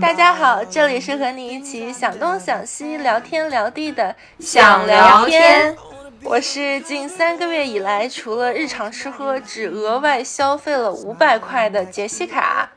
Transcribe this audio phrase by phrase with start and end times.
[0.00, 5.76] 大家好，这里是和你一起想东想西、聊天聊地的想聊天。
[6.22, 12.70] 我是近三个月以来，除了日常吃喝，只额外消费了五百块的杰西卡。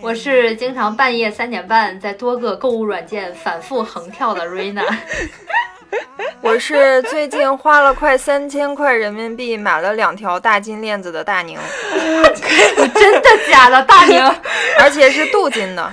[0.00, 4.84] 我是经常半夜三点半在多个购物软件反复横跳的瑞娜。
[6.40, 11.58] 我是最近花了快三千块人民币买了两条大金链子的大宁，
[12.94, 13.82] 真的假的？
[13.84, 14.22] 大宁，
[14.78, 15.92] 而且是镀金的。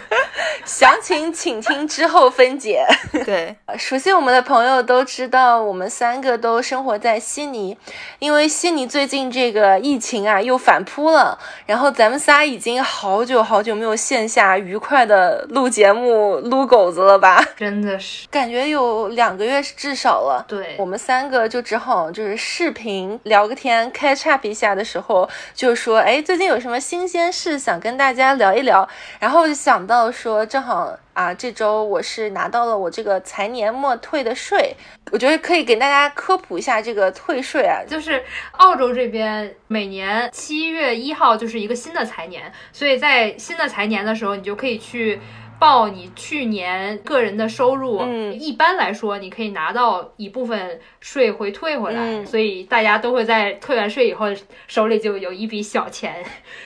[0.65, 2.85] 详情请听之后分解。
[3.25, 7.77] 对，熟悉我们的朋友都知道，我们三个都生活在悉尼，
[8.19, 17.41] 因为悉尼最近这个疫情啊又反扑了，然后咱们仨已经好久好久没有线下愉快的录节目、撸狗子了吧？
[17.55, 20.43] 真的是，感觉有两个月至少了。
[20.49, 28.85] 对，我们三个就只好就是视频聊个天，catch up 一下的时候，就说，哎，最近有什么新鲜事想跟大家聊一聊，
[29.17, 34.75] 然后就想到说，正好啊，这周我是拿到了我这个财年末退的税，
[35.13, 38.21] 我觉得可以给大家科普一下这个退税啊，就是
[38.57, 45.21] 澳洲这边每年七月一号就是一个新的财年，所以在新的财年的时候，你就可以去。
[45.59, 54.27] 报你去年个人的收入，嗯，一般来说你可以拿到一部分税会退回来，嗯所以大家都会在退完税以后
[54.67, 56.23] 手里就有一笔小钱，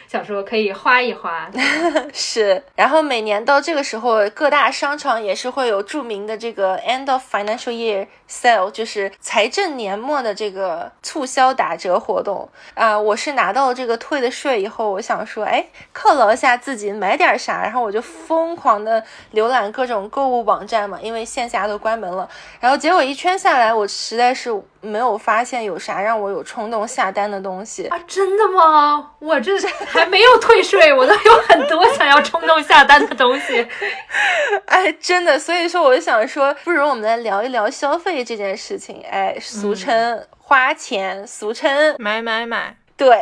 [0.07, 1.49] 想说可以花一花。
[2.13, 22.29] 是，然后每年到这个时候，各大商场也是会有著名的这个 end of financial year sale，就是财政年末的这个促销打折活动啊、我是拿到了这个退的税以后，我想说，哎，犒劳一下自己，买点啥，然后我就疯狂的浏览各种购物网站嘛，因为线下都关门了。
[22.59, 24.49] 然后结果一圈下来，我实在是
[24.81, 27.87] 没有发现有啥让我有冲动下单的东西。
[27.87, 29.11] 啊，真的吗？
[29.19, 33.65] 我这还没有退税， 我都有很多想要冲动下单的东西。
[34.65, 39.03] 哎，真的，所以说我就想说，不如我们来聊一聊消费这件事情。
[39.09, 42.75] 哎，俗称花钱，俗称买买买。
[43.01, 43.19] 对。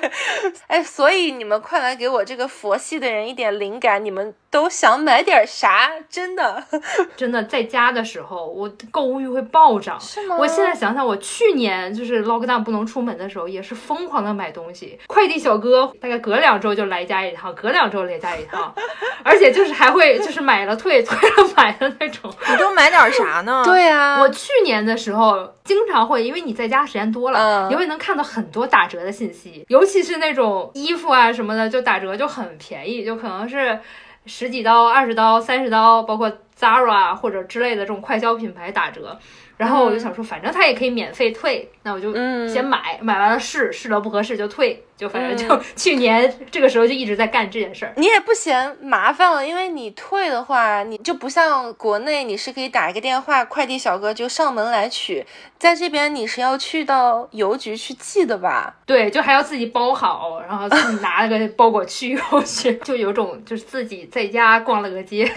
[0.68, 5.90] 哎，所以你们快来给我这个佛系的人一点灵感，你们都想买点啥？
[6.08, 6.62] 真的
[7.16, 9.98] 真的在家的时候，我购物欲会暴涨。
[10.00, 10.36] 是吗？
[10.38, 14.98] 我现在想想，我去年就是 lockdown 不能出门的时候，也是疯狂的买东西。
[15.06, 18.72] 快递小哥大概隔两周就来家一趟，隔两周来家一趟，
[19.22, 22.32] 而且就是还会就是买了退，退了买的那种。
[22.48, 23.62] 你都买点啥呢？
[23.64, 33.78] 对啊，我去年的时候经常会，因为你在家时间多了，嗯你会能看到很多打折的信息，尤其是那种衣服啊什么的，就打折就很便宜，就可能是
[34.26, 39.18] 十几刀、二十刀、三十刀，包括 Zara 或者之类的这种快消品牌打折。
[39.56, 42.48] 然后我就想说，反正它也可以免费退，那我就嗯。
[42.48, 47.92] 先买，买完了试，试了不合适就退，就反正就 去年这个时候就一直在干这件事儿。
[47.96, 55.24] 你也不嫌麻烦了，因为你退的话，你就不像国内，你是可以打一个电话，快递小哥就上门来取，
[55.58, 58.74] 在这边你是要去到邮局去寄的吧？
[58.84, 65.30] 对，就还要自己包好，然后自己拿了个包裹去邮局， 就有种就是自己在家逛了个街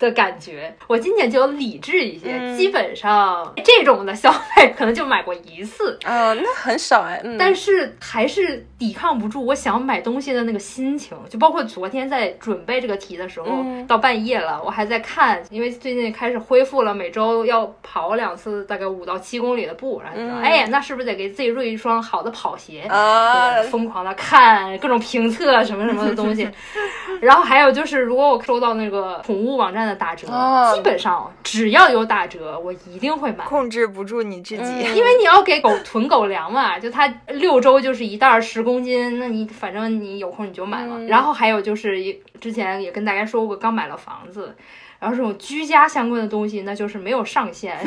[0.00, 0.74] 的感觉。
[0.88, 11.16] 我今年就理智一些，嗯基本上这种的消费可能就买过一次，啊、那很少哎，嗯，但是还是抵抗不住我想买东西的那个心情。
[11.28, 22.80] 就包括昨天在准备这个题的时候，嗯到半夜了，我还在看，因为最近开始恢复了，每周要跑两次，大概五到七公里的步，然后就说，嗯哎呀，那是不是得给自己入一双好的跑鞋？
[22.88, 26.48] 啊，疯狂的看各种评测什么什么的东西，
[27.20, 33.44] 然后还有就是，如果我收到那个宠物网站的打折，哦基本上只要有打折，我一定会买。
[33.44, 34.62] 控制不住你自己。
[34.62, 40.98] 嗯因为你要给狗 囤狗粮嘛，就它六周就是一袋儿十公斤，那你反正你有空你就买了。
[40.98, 44.54] 嗯然后还有就是一之前也跟大家说过，刚买了房子，
[44.98, 47.76] 然后这种居家相关的东西，那就是没有上限。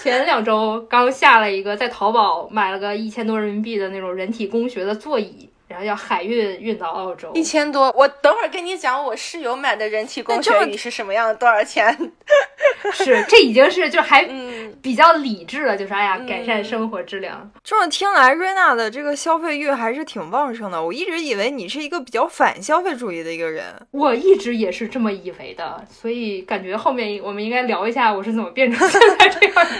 [0.00, 7.32] 前两周刚下了一个，在淘宝买了个一千多人民币的那种人体工学的座椅，然后要海运运到澳洲。
[7.34, 12.12] 一千多，我等会儿跟你讲我室友买的人体工学椅是什么样的，多少钱？
[12.92, 17.50] 是，这已经是就还嗯，比较理智了，就是哎呀，改善生活质量。
[17.64, 20.82] 这么听来，瑞娜的这个消费欲还是挺旺盛的。
[20.82, 23.64] 我一直以为你是一个比较反消费主义的一个人。
[23.92, 29.70] 我一直也是这么以为的，所以感觉后面我们应该聊一下我是怎么变成现在这样的。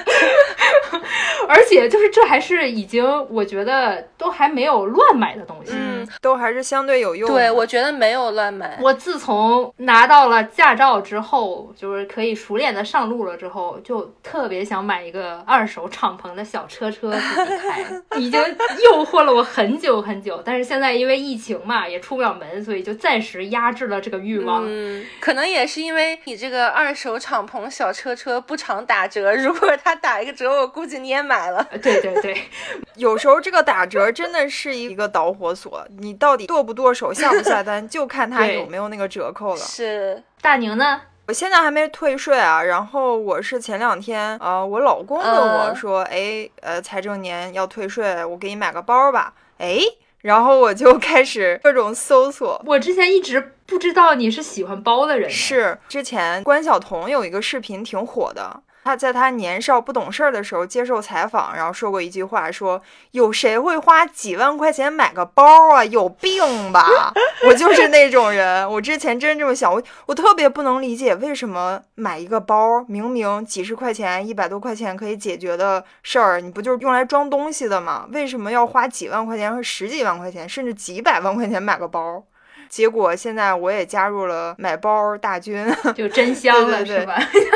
[1.49, 5.82] 而且就是这还是已经我觉得都还没有乱买的东西，嗯，
[6.21, 7.29] 都还是相对有用。
[7.33, 8.79] 对，我觉得没有乱买。
[8.81, 18.41] 我自从拿到了驾照之后，就是可以熟练的上路了之后，就特别想买一个二手敞篷的小车车自己开，已经
[18.85, 20.43] 诱惑了我很久很久。
[20.45, 24.65] 但是现在因为疫情嘛，也出不了门，所以就暂时压制了这个欲望。
[24.67, 31.67] 嗯，可能也是因为你这个二手敞篷小车车不常打折，如果它打一个折，我估计你也买了。
[31.83, 32.37] 对对对，
[32.97, 39.61] 有时候这个打折真的是一个导火索，你到底剁不剁手、下不下单， 就看他有没有那个折扣了。
[39.61, 41.01] 是，大宁呢？
[41.29, 49.79] 我现在还没退税啊，然后我是前两天，呃，我老公问我嗯说，哎，呃，财政年要退税，我给你买个包吧，哎，
[50.23, 52.61] 然后我就开始各种搜索。
[52.67, 62.83] 我之前一直不知道你是喜欢包的人，是之前关晓彤有一个视频挺火的，他在他年少不懂事儿的时候接受采访，然后说过一句话，说
[63.13, 65.85] 有谁会花几万块钱买个包啊？
[65.85, 67.13] 有病吧！
[67.47, 78.09] 我就是那种人，我之前真这么想，我我特别不能理解为什么买一个包，明明几十块钱、一百多块钱可以解决的事儿，你不就是用来装东西的吗？
[78.13, 82.25] 为什么要花几万块钱和十几万块钱，甚至几百万块钱买个包？
[82.73, 85.63] 结果现在我也加入了买包大军，
[85.95, 87.07] 就真香了，对对对是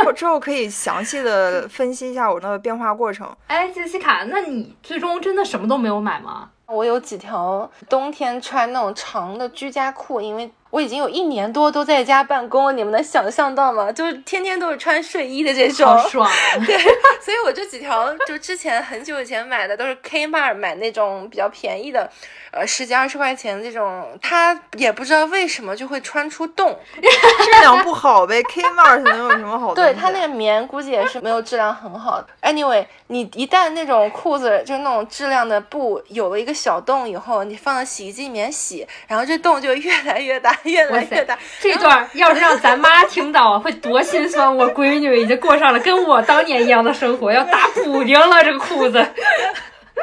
[0.04, 0.12] 吧？
[0.14, 3.26] 之后可以详细的分析一下我那个变化过程。
[3.46, 6.50] 哎，杰西卡，那你最终真的什么都没有买吗？
[6.66, 13.90] 我有几条冬天穿那种长的居家裤，因为我已经有一年多都在家办公，你们能想象到吗？
[13.90, 16.58] 就是天天都是穿睡衣的这种，好爽啊！
[16.66, 16.76] 对，
[17.22, 22.10] 所以我这几条就之前很久以前买的都是 Kmart 买那种比较便宜的，
[22.56, 26.79] 呃，十几二十块钱这种，他也不知道为什么就会穿出洞。
[26.97, 29.75] 质量不好呗，Kmart 能有什么好？
[29.76, 32.26] 对，它那个棉估计也是没有质量很好的。
[32.41, 41.38] Anyway，你一旦那种裤子就是那种质量的布有了一个小洞以后，你放到洗衣机里面洗，然后这洞就越来越大，越来越大。
[41.61, 44.56] 这段要是让咱妈听到，会多心酸！
[44.56, 49.06] 我闺女已经过上了跟我当年一样的生活，要打补丁了，这个裤子。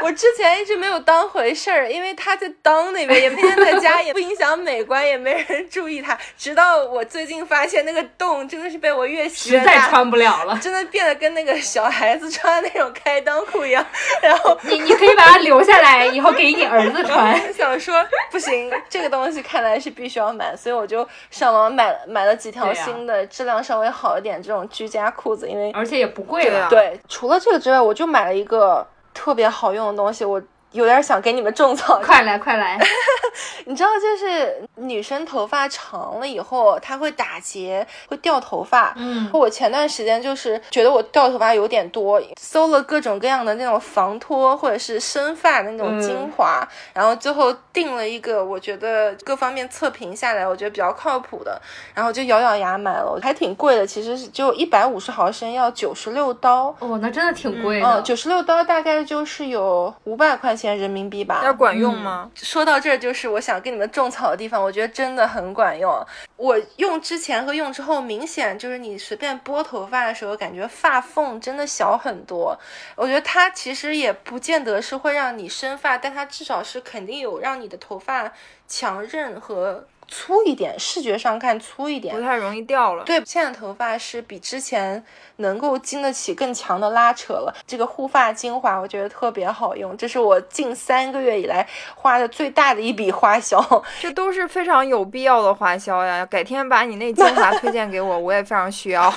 [0.01, 6.17] 我之前一直没有当回事儿，因为他在裆那边，也天天在家，也不影响美观，也没人注意他。
[6.37, 10.57] 直到我最近发现，那个洞真的是被我越洗实在越大，穿不了了。
[10.61, 13.85] 真的变得跟那个小孩子穿的那种开裆裤一样。
[14.21, 17.23] 然后你你可以把它留下来，以后给你儿子穿。
[17.53, 26.67] 想说不行，这个东西看来是必须要买，所以我就上网买了买了几条新的，质量稍微好一点这种居家裤子，因为而且也不贵了。
[26.69, 30.41] 对，除了这个之外，我就买了一个特别好用的东西，我
[30.73, 31.99] 有点想给你们种草。
[32.03, 32.77] 快来快来！
[33.65, 38.93] 你知道，就是女生头发长了以后，它会打结，会掉头发。
[38.97, 51.59] 嗯，我前段时间就是觉得我掉头发有点多，搜了各种各样的那种防脱或者是生发的那种精华，然后最后定了一个我觉得各方面测评下来，我觉得比较靠谱的，
[51.93, 56.75] 然后就咬咬牙买了，还挺贵的，其实是就一百五十毫升要九十六刀。
[56.79, 57.87] 哦，那真的挺贵的。
[57.87, 61.41] 嗯，九十六刀大概就是有五百块钱人民币吧。
[61.43, 62.29] 要管用吗？
[62.35, 66.05] 说到这儿，就是我想跟你们种草的地方，我觉得真的很管用。
[66.37, 72.57] 我用之前和用之后，明显就是你随便拨头发的时候，感觉发缝真的小很多。
[72.95, 78.31] 我觉得它其实也不见得是会让你生发，但它至少是肯定有让你的头发
[78.67, 82.21] 强韧和粗一点，视觉上看粗一点不。
[82.21, 83.03] 太容易掉了。
[83.03, 85.03] 对，现在头发是比之前
[85.37, 87.53] 能够经得起更强的拉扯了。
[87.65, 93.59] 这个护发精华我觉得特别好用，这是我近三个月以来花的最大的一笔花销。
[93.99, 96.25] 这都是非常有必要的花销呀。
[96.25, 99.11] 改天把你那精华推荐给我， 我也非常需要。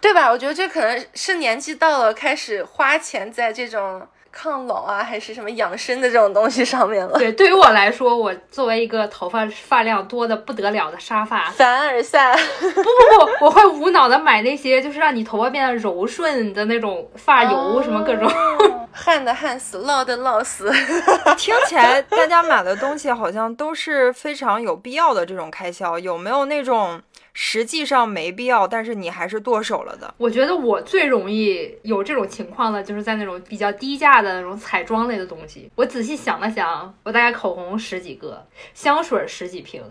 [0.00, 0.30] 对吧？
[0.30, 7.16] 我觉得这可能是年纪到了，开始花钱在这种抗老啊，还是什么养生的这种东西上面了。
[7.16, 18.28] 对，对于我来说，我作为一个头发发量多的不得了的沙发，凡尔赛， 不不不，我会无脑的买那些就是让你头发变得柔顺的那种发油，什么各种。
[18.92, 20.72] 旱的旱死，涝的涝死。
[21.36, 27.00] 听起来大家买的东西好像都是非常有必要的这种开销，有没有那种
[27.36, 30.14] 实际上没必要，但是你还是剁手了的？
[30.18, 35.68] 我觉得我最容易有这种情况的，就是在那种比较低价的那种彩妆类的东西。
[35.74, 39.82] 我仔细想了想，我大概口红十几个，香水十几瓶，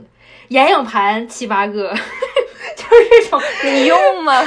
[0.48, 1.94] 眼影盘七八个，
[2.76, 3.42] 就是这种。
[3.64, 4.42] 你用吗？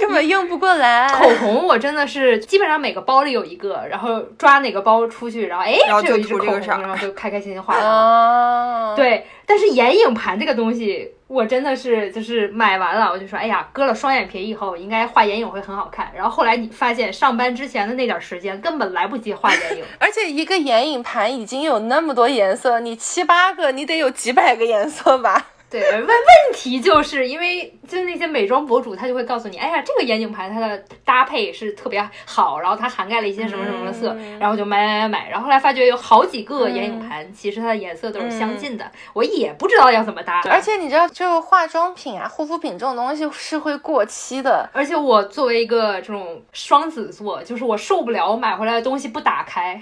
[0.00, 1.08] 根本用不过来。
[1.12, 7.90] 口红我真的是基本上每个包里有一个，然后抓哪个包出去，然后哎，然后就涂这个色然后就开开心心画上了。
[7.90, 16.10] 哦，，对，但是眼影盘这个东西，我真的是就是买完了，我就说，哎呀，割了双眼皮以后，应该画眼影会很好看。
[16.14, 19.84] 然后后来你发现，上班之前的那点时间根本来不及画眼影。
[19.98, 25.46] 而且一个眼影盘已经有那么多颜色，你七八个，你得有几百个颜色吧？
[25.68, 26.16] 对，问问
[26.52, 40.40] 题就是因为就是那些美妆博主，他就会告诉你，哎呀，这个眼影盘它的搭配是特别好，然后它涵盖了一些什么什么的色，嗯然后就买买买买，然后后来发觉有好几个眼影盘，其实它的颜色都是相近的，我也不知道要怎么搭。
[40.50, 44.68] 而且你知道，就化妆品啊、护肤品这种东西是会过期的。
[44.72, 49.80] 而且我作为一个这种双子座，就是我受不了我买回来的东西不打开，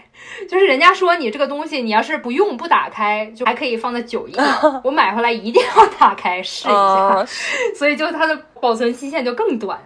[0.48, 4.44] 就是人家说你这个东西你要是不用不打开，就还可以放在久一点，
[4.84, 7.26] 我买回来一定要打开试一下，哦，
[7.74, 9.78] 所以就它的保存期限就更短。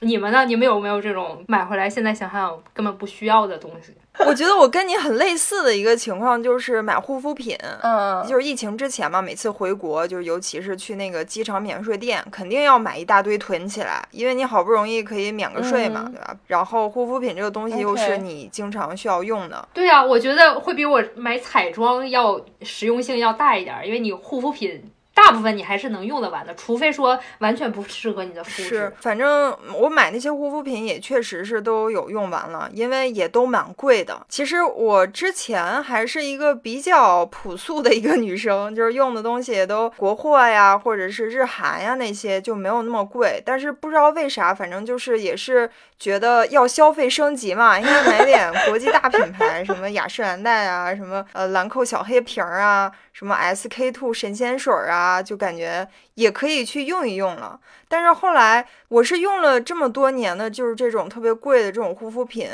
[0.00, 0.44] 你们呢？
[0.44, 3.92] 你们有没有这种买回来现在想想根本不需要的东西？
[4.24, 7.56] 我觉得我跟你很类似的一个情况就是买护肤品。
[7.82, 16.36] 嗯，就是疫情之前嘛，每次回国，就是尤其是去那个机场免税店，肯定要买一大堆囤起来，因为你好不容易可以免个税嘛，嗯对吧？
[16.46, 24.80] 然后护肤品这个东西又是你经常需要用的，对啊，我觉得会比我买彩妆要实用性要大一点儿，因为你护肤品
[25.18, 34.24] 大部分你还是能用得完的，除非说完全不适合你的肤质是质。，反正我买那些护肤品也确实是都有用完了，因为也都蛮贵的。
[34.28, 43.42] 其实我之前还是一个比较朴素的一个女生，就是用的东西也都国货呀，或者是日韩呀那些就没有那么贵。
[43.44, 57.58] 但是不知道为啥，反正就是也是觉得要消费升级嘛，应该买点 国际大品牌，什么雅诗兰黛啊，什么呃兰蔻小黑瓶儿啊，什么 SK two 神仙水儿啊，就感觉也可以去用一用了。
[57.88, 62.48] 但是后来我是用了这么多年的，就是这种特别贵的这种护肤品，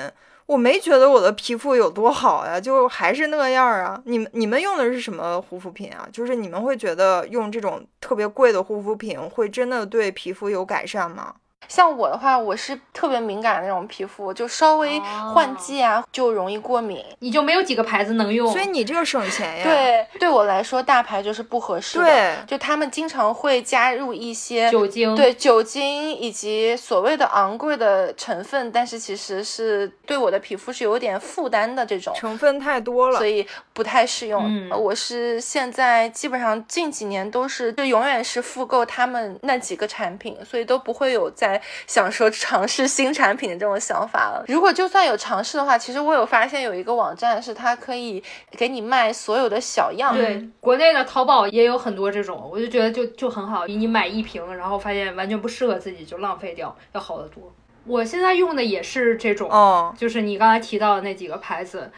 [0.46, 4.00] 我没觉得我的皮肤有多好呀，就还是那样啊。
[4.04, 6.06] 你们你们用的是什么护肤品啊？
[6.12, 11.34] 就是你们会觉得用这种特别贵的护肤品会真的对皮肤有改善吗？
[11.68, 14.98] 像我的话，我是特别敏感的那种皮肤，就稍微
[15.32, 17.04] 换季啊就容易过敏。
[17.18, 19.64] 你就没有几个牌子能用，所以你这个省钱呀。
[19.64, 22.04] 对，对我来说，大牌就是不合适的。
[22.04, 32.14] 对就他们经常会加入一些酒精对酒精以及所谓的昂贵的成分，但是其实是对我的皮肤是有点负担的这种。
[32.14, 33.26] 成分太多了所。
[33.26, 34.70] 以不太适用。
[34.70, 41.53] 我是现在基本上近几年都是就永远是复购他们那几个产品，所以都不会有在
[41.86, 44.44] 想说尝试新产品的这种想法了。
[44.48, 50.14] 如果就算有尝试的话，其实我有发现有一个网站是它可以给你卖所有的小样。
[50.14, 57.52] 对，国内的淘宝也有很多这种，我就觉得就就很好，比你买一瓶，然后发现完全不适合自己就浪费掉要好得多。
[57.86, 61.90] 我现在用的也是这种，哦，就是你刚才提到的那几个牌子。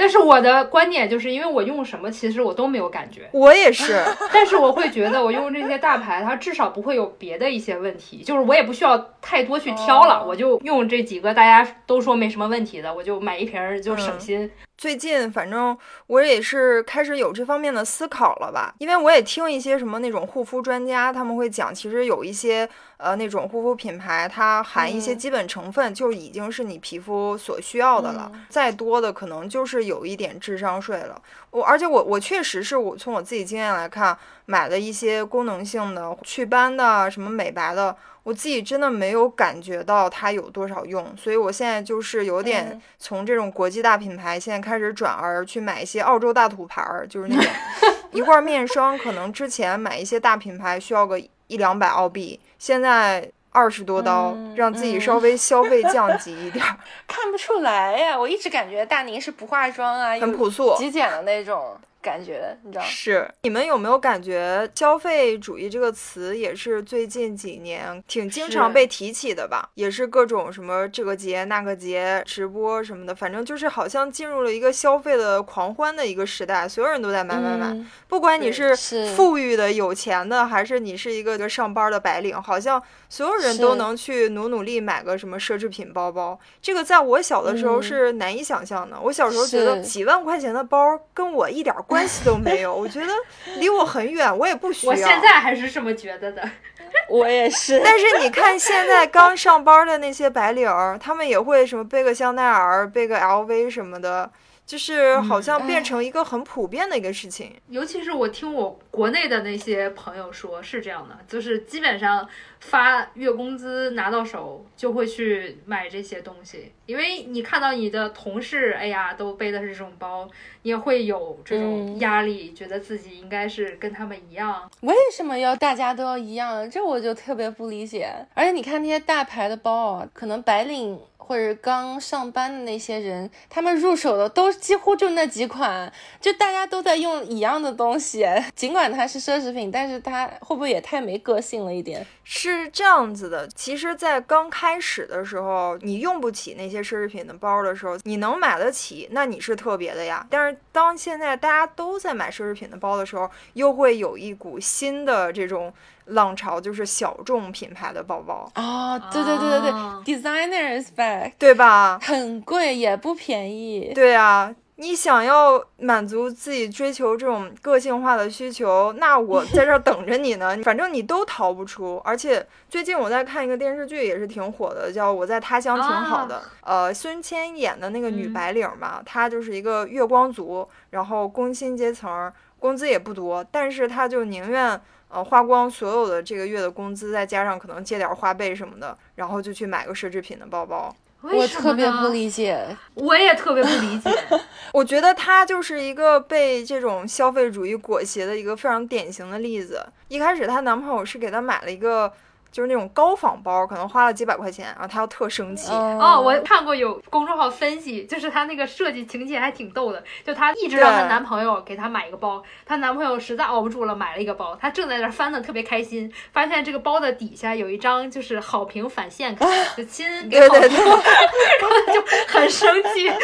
[0.00, 3.28] 但是我的观点就是，因为我用什么，其实我都没有感觉。
[3.32, 4.02] 我也是。
[4.32, 14.50] 但是我会觉得，我用这些大牌，它至少不会有别的一些问题，就是我也不需要太多去挑了，哦我就用这几个大家都说没什么问题的，我就买一瓶儿就省心。
[14.80, 31.20] 最近反正我也是开始有这方面的思考了吧，因为我也听一些什么那种护肤专家，他们会讲，其实有一些呃那种护肤品牌，它含一些嗯基本成分就已经是你皮肤所需要的了，嗯再多的可能就是有一点智商税了。
[31.50, 37.94] 我而且我我确实是我从我自己经验来看，买的一些功能性的祛斑的什么美白的。
[38.22, 47.52] 我自己真的没有感觉到它有多少用，所以我现在就是有点嗯从这种国际大品牌，现在开始转而去买一些澳洲大土牌儿，就是那种
[48.12, 56.76] 一罐面霜，可能之前买一些大品牌需要个一两百澳币，现在二十多刀，嗯让自己嗯稍微 消费降级一点儿，
[57.08, 60.74] 看不出来呀，我一直感觉大宁是不化妆啊，很朴素。
[60.76, 62.84] 极简的那种感觉，你知道？
[62.84, 69.68] 是，你们有没有感觉“消费主义”这个词也是最近几年挺经常被提起的吧？
[69.74, 77.66] 也是各种什么这个节那个节直播什么的，反正就是好像进入了一个消费的狂欢的一个时代，所有人都在买买买。
[77.68, 86.38] 嗯不管你是是富裕的、有钱的，还是你是一个一个上班的白领，好像所有人都能去努努力买个什么奢侈品包包。
[86.60, 88.98] 这个在我小的时候嗯是难以想象的。
[89.00, 93.12] 我小时候觉得几万块钱的包跟我一点关系都没有，我觉得
[93.56, 94.92] 离我很远，我也不需要。
[94.92, 96.48] 我现在还是这么觉得的。
[97.10, 97.80] 我也是。
[97.84, 104.30] 但是你看现在刚上班的那些白领儿，他们也会什么背个香奈儿、背个 LV 什么的，
[104.70, 107.52] 就是好像变成一个很普遍的一个事情。
[107.70, 112.24] 尤其是我听我国内的那些朋友说，是这样的，就是基本上
[112.60, 120.30] 发月工资拿到手就会去买这些东西，因为你看到你的同事，哎呀，都背的是这种包，
[120.62, 124.70] 你也会有这种压力，觉得自己应该是跟他们一样。
[124.82, 126.70] 为什么要大家都要一样？
[126.70, 128.08] 这我就特别不理解。
[128.34, 130.96] 而且你看那些大牌的包啊，可能白领。
[131.30, 138.26] 或者刚上班的那些人，他们入手的都几乎就那几款，就大家都在用一样的东西。
[138.56, 142.04] 尽管它是奢侈品，但是它会不会也太没个性了一点？
[142.24, 150.26] 是这样子的，其实，在刚开始的时候，你用不起那些奢侈品的包的时候，你能买得起，那你是特别的呀。
[150.28, 155.72] 但是，当现在大家都在买奢侈品的包的时候，又会有一股新的这种。
[156.10, 159.72] 浪潮就是小众品牌的包包啊，对对对对对
[160.04, 161.98] ，designers bag，对吧？
[162.02, 163.92] 很贵也不便宜。
[163.94, 170.56] 对啊，你想要满足自己追求这种个性化的需求，那我 在这儿等着你呢。
[170.64, 172.00] 反正你都逃不出。
[172.04, 176.36] 而且最近我在看一个电视剧，也是挺火的，叫《我在他乡挺好的》。
[176.62, 184.80] 呃，孙千演的那个女白领嘛，她就是一个月光族，然后工薪阶层，工资也不多，但是她就宁愿。
[185.12, 190.94] 呃，花光所有的这个月的工资，再加上可能借点花呗什么的，然后就去买个奢侈品的包包。
[191.20, 192.64] 我特别不理解，
[192.94, 194.08] 我也特别不理解。
[194.72, 199.84] 我觉得他就是一个被这种消费主义裹挟的一个非常典型的例子。
[200.06, 202.12] 一开始她男朋友是给她买了一个。
[202.50, 205.72] 就是那种高仿包，可能花了几百块钱，然后她要特生气。
[205.72, 210.02] 哦，我看过有公众号分析，就是她那个设计情节还挺逗的。
[210.24, 214.56] 就她一直让她男朋友给她买一个包，她男朋友实在熬不住了，买了一个包。
[214.56, 223.10] 她正在那翻的特别开心，发现这个包的底下有一张就是好评返现卡，就亲给好评， 然后就很生气。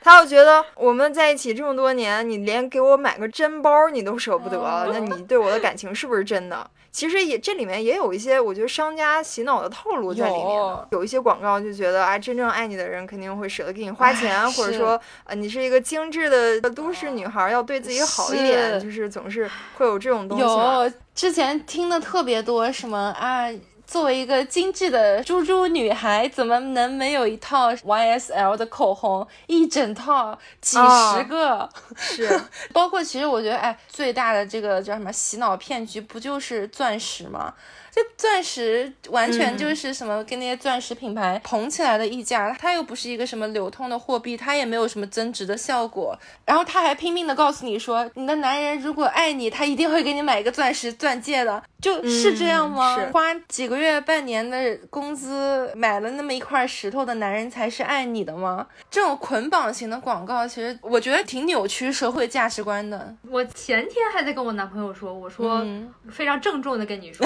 [0.00, 4.58] 他又觉得我们在一起这么多年，你连给我买个真包你都舍不得，
[4.92, 6.70] 那你对我的感情是不是真的？
[6.94, 10.78] 其实也这里面也有一些，我觉得商家洗脑的套路在里面。
[10.92, 20.44] 有一些广告就觉得啊，真正爱你的人肯定会舍得给你花钱， 或者说呃，你是一个精致的都市女孩，要对自己好一点，就是总是会有这种东西。
[20.44, 23.48] 有之前听的特别多，什么啊。
[23.94, 29.24] 作为一个精致的猪猪女孩，怎么能没有一套 YSL 的口红？
[29.46, 32.40] 一整套，几十个，是。
[32.74, 37.54] 包括其实我觉得，哎，最大的这个叫什么洗脑骗局，不就是钻石吗？
[37.94, 46.18] 这钻石完全就是什么跟那些钻石品牌捧起来的溢价，它又不是一个什么流通的货币，它也没有什么增值的效果。
[46.44, 52.98] 然后他还拼命的告诉你说，你的男人如果爱你，他一定会给你买一个钻石钻戒的，就是这样吗？
[53.12, 58.66] 花几个月、半年的工资买了那么一块石头的男人才是爱你的吗？
[58.90, 63.14] 这种捆绑型的广告，其实我觉得挺扭曲社会价值观的。
[63.30, 65.64] 我前天还在跟我男朋友说，我说
[66.10, 67.24] 非常郑重的跟你说。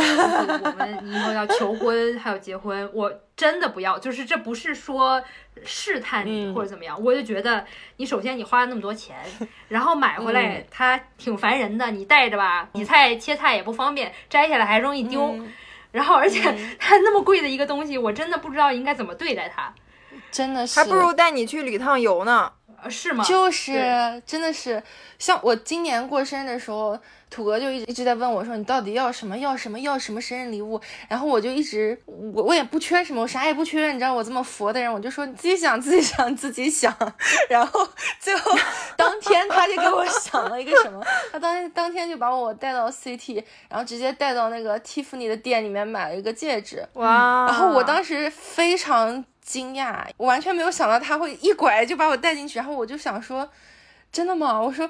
[0.63, 3.99] 我们以后要求婚，还有结婚， 我真的不要。
[3.99, 5.23] 就是这不是说
[5.65, 7.65] 试探你或者怎么样，我就觉得
[7.97, 9.17] 你首先你花了那么多钱，
[9.69, 15.39] 然后买回来它挺烦人的，你带着吧，洗菜切菜也不方便，摘下来还容易丢。
[15.93, 16.41] 然后而且
[16.79, 19.73] 它那么贵的一个东西，我真的不知道应该怎么对待它。
[20.31, 22.53] 真的是，还不如带你去旅趟游呢。
[22.89, 23.25] 是吗？
[23.25, 24.83] 就是真的是，
[25.19, 26.99] 像我今年过生日的时候。
[27.31, 29.37] 土哥就一直一直在问我，说你到底要什么？
[29.37, 29.79] 要什么？
[29.79, 30.81] 要什么生日礼物？
[31.09, 33.93] 然后我就一直，我我也不缺什么，我啥也不缺。
[33.93, 36.95] 你知道我这么佛的人，我就说你自己想，自己想，自己想。
[37.51, 37.87] 然后
[38.19, 38.51] 最后
[38.97, 41.05] 当天他就给我想了一个什么？
[41.31, 46.87] 他当当天就把我带到 CT，然后直接带到那个 Tiffany 的店里面买了一个戒指。
[46.95, 47.47] 哇！
[47.47, 52.59] 然后我当时非常惊讶，我完全没有想到他会一拐就把我带进去。
[52.59, 53.49] 然后我就想说，
[54.11, 54.59] 真的吗？
[54.61, 54.89] 我说。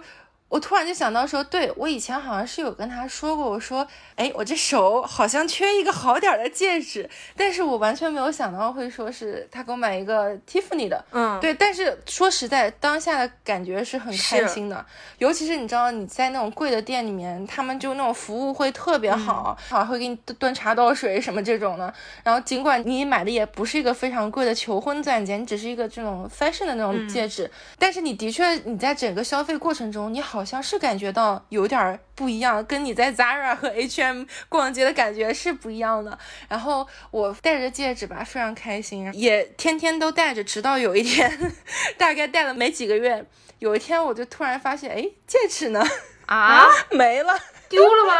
[0.49, 14.85] 我突然就想到说，对我以前好像是有跟他说过，我说，哎，我这手好像缺一个好点的戒指，但是我完全没有想到会说是他给我买一个 Tiffany 的，嗯，对，但是说实在，当下的感觉是很开心的，
[15.19, 21.93] 尤其是你知道你在那种贵的店里面，他们就那种服务会特别好，好会给你端茶倒水什么这种的，
[22.25, 30.38] 然后尽管你买的也不是一个非常贵的求婚钻戒，你只是一个这种 fashion 的那种戒指，但是你的确你在整个消费过程中，你好。
[30.39, 36.17] 好像是感觉到有点不一样，跟你在 Zara 和 H&M 逛街的感觉是不一样的。
[36.49, 41.53] 然后我戴着戒指吧，非常开心，也天天都戴着，直到有一天，
[41.99, 43.27] 大概戴了没几个月，
[43.59, 45.85] 有一天我就突然发现，哎，戒指呢？
[46.27, 47.37] 啊， 没了，
[47.69, 48.15] 丢了吗？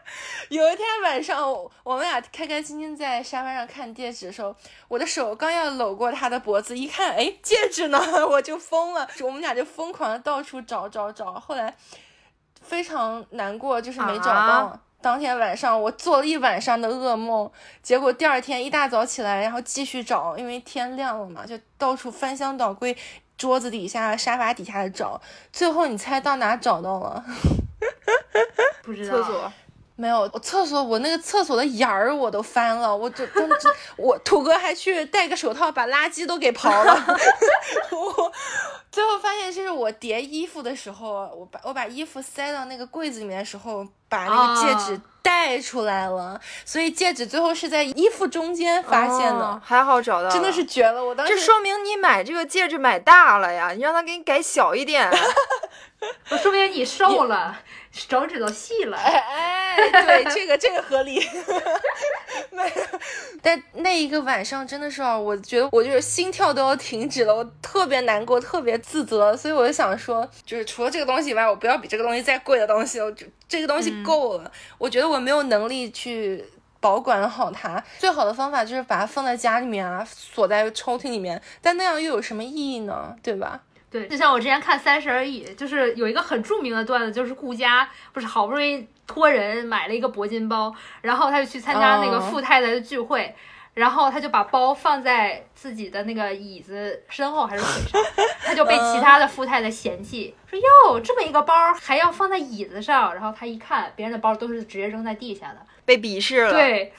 [0.50, 1.50] 有一天晚上，
[1.82, 4.54] 我们俩开开心心在沙发上看戒指的时候，
[4.88, 7.98] 我的手刚要搂过他的脖子，一看，哎，戒指呢？
[8.28, 11.74] 我就疯了，我们俩就疯狂的到处找找找，后来
[12.62, 14.32] 非常难过，就是没找到。
[14.32, 17.50] 啊当天晚上我做了一晚上的噩梦，
[17.82, 22.96] 结果第二天一大早起来，然后继续找，因为天亮了嘛，就到处翻箱倒柜，
[23.36, 25.20] 桌子底下、沙发底下的找，
[25.52, 27.22] 最后你猜到哪找到了？
[28.82, 29.52] 不知道厕所。
[29.96, 36.92] 没有，我厕所我那个厕所的眼儿我都翻了，我就真的是我土哥还去戴个手套把垃圾都给刨了。
[37.92, 38.32] 我
[38.90, 51.02] 最后发现就是我叠衣服的时候，我把我把衣服塞到那个柜子里面的时候，把那个戒指啊带出来了，所以戒指最后是在衣服中间发现的，哦还好找到，真的是绝了！
[51.04, 55.08] 我当时这说明你买这个戒指买大了呀，你让他给你改小一点。
[56.30, 57.58] 我说明你瘦了，
[57.92, 58.96] 手指头细了。
[58.96, 61.20] 哎，对，这个这个合理。
[62.50, 63.00] 没有，
[63.42, 74.50] 但那一个晚上真的是啊，我觉得我就是心跳都要停止了，我特别难过，特别自责，所以我就想说，就是除了这个东西以外，我不要比这个东西再贵的东西，我就这个东西够了。
[74.78, 76.44] 我觉得我没有能力去。
[76.80, 81.40] 保管好它，最好的方法就是把它放在家里面啊，锁在抽屉里面。
[81.62, 83.16] 但那样又有什么意义呢？
[83.22, 83.62] 对吧？
[83.94, 93.32] 对，就像我之前看《三十而已》，就是有一个很著名的段子，就是顾佳不是好不容易托人买了一个铂金包，然后他就去参加那个哦富太太的聚会。
[93.74, 98.00] 然后他就把包放在自己的那个椅子身后还是腿上，
[98.46, 103.12] 他就被其他的富太太嫌弃，说哟这么一个包还要放在椅子上。
[103.12, 106.92] 然后他一看，别人的包都是直接扔在地下的，被鄙视了。，对，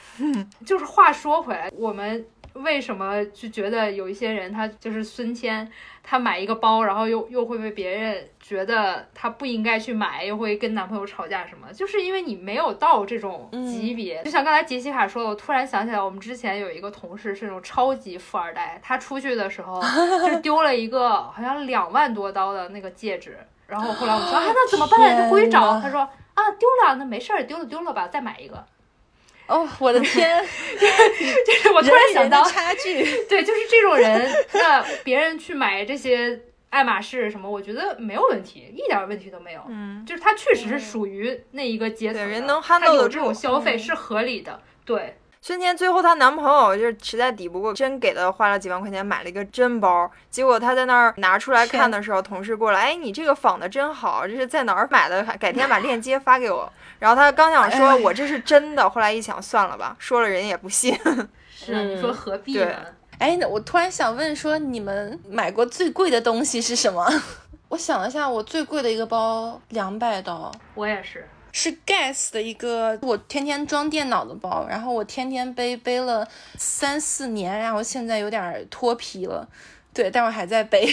[0.66, 2.26] 就是话说回来，我们
[2.62, 5.70] 为什么就觉得有一些人他就是孙谦，
[6.02, 11.72] 他买一个包，然后又又会被别人觉得他不应该去买，又会跟男朋友吵架什么？
[11.72, 14.22] 就是因为你没有到这种级别。
[14.24, 19.80] 就像刚才杰西卡说的，我突然想起来，我们之前有一个同事是那种超级富二代，他出去的时候
[20.30, 25.16] 就丢了一个好像两万多刀的那个戒指，然后后来我们说 啊那怎么办？
[25.24, 28.64] 就回去找，他说啊丢了，那没事儿，丢了丢了吧，再买一个。
[29.46, 30.42] 哦，我的天，
[31.46, 32.42] 就是我突然想到。
[33.28, 39.60] 对，就是这种人，那别人去买这些爱马仕什么，我觉得没有问题，一点问题都没有。
[39.68, 44.60] 嗯，就是他确实是属于那一个阶层的，对人能他 handle 有这种消费是合理的。
[44.84, 50.10] 对，孙坚最后她男朋友就是实在抵不过，真给她花了几万块钱买了一个真包。
[50.30, 55.22] 结果她在那儿拿出来看的时候，同事过来，哎，你这个仿的真好，这是在哪儿买的？
[55.38, 56.72] 改天把链接发给我。
[56.98, 60.98] 然后她刚想说我这是真的，后来一想算了吧，说了人也不信。
[61.54, 62.74] 是啊，你说何必呢？
[63.18, 67.06] 哎，那我突然想问说，你们买过最贵的东西是什么？
[67.68, 71.26] 我想了一下，我最贵的一个包两百刀，我也是，
[71.58, 79.48] 是 Guess 的一个我天天装电脑的包，然后我天天背背了三四年，然后现在有点脱皮了。
[79.94, 80.86] 对，但我还在背，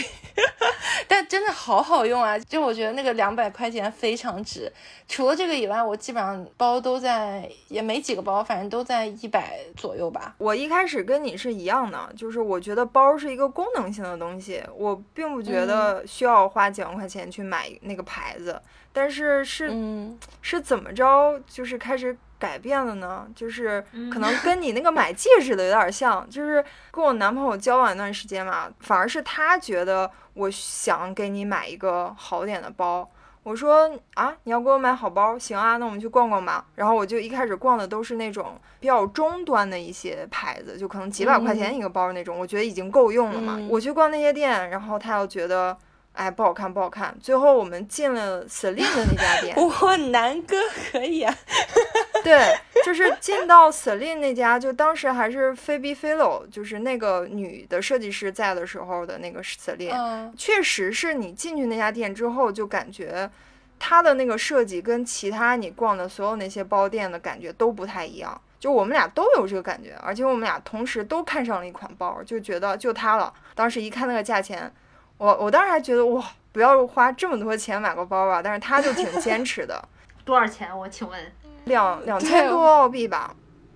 [1.10, 2.40] 但真的好好用啊！
[2.40, 4.72] 就我觉得那个两百块钱非常值。
[5.10, 10.34] 除了这个以外，我基本上包都在，也没几个包，反正都在一百左右吧。
[10.38, 18.62] 我一开始跟你是一样的，就是我觉得包是一个功能性的东西，我并不觉得需要花几万块钱去买那个牌子。
[18.94, 23.28] 但是是嗯， 是怎么着，就是开始改变了呢？
[23.36, 33.10] 就是嗯可能 跟你那个买戒指的有点像，就是跟我男朋友交往一段时间嘛，反而是他觉得我想给你买一个好点的包。
[33.42, 36.66] 我说啊，你要给我买好包，行啊，那我们去逛逛吧。
[36.76, 43.56] 然后我就一开始逛的都是那种比较中端的一些牌子，就可能几百块钱一个包那种，我觉得已经够用了嘛。
[43.58, 45.76] 嗯我去逛那些店，然后他又觉得。
[46.14, 47.16] 哎，不好看，不好看。
[47.20, 50.56] 最后我们进了 Celine 的那家店， 不过南哥
[50.92, 51.36] 可以啊。
[52.24, 63.30] 对，就是进到 Celine 那家，就当时还是 Phoebe Philo，就是那个女的设计师在的时候的那个 Celine，、嗯确实是你进去那家店之后，就感觉
[63.78, 68.40] 它的那个设计跟其他你逛的所有那些包店的感觉都不太一样。
[68.60, 73.34] 就我们俩都有这个感觉，而且我们俩同时都看上了一款包，就觉得就它了。
[73.54, 74.72] 当时一看那个价钱，
[75.18, 79.82] 我我当时还觉得哇，不要花这么多钱买个包吧，但是他就挺坚持的，
[80.26, 80.78] 多少钱？
[80.78, 81.32] 我请问？
[81.66, 83.34] 两两千多澳币吧。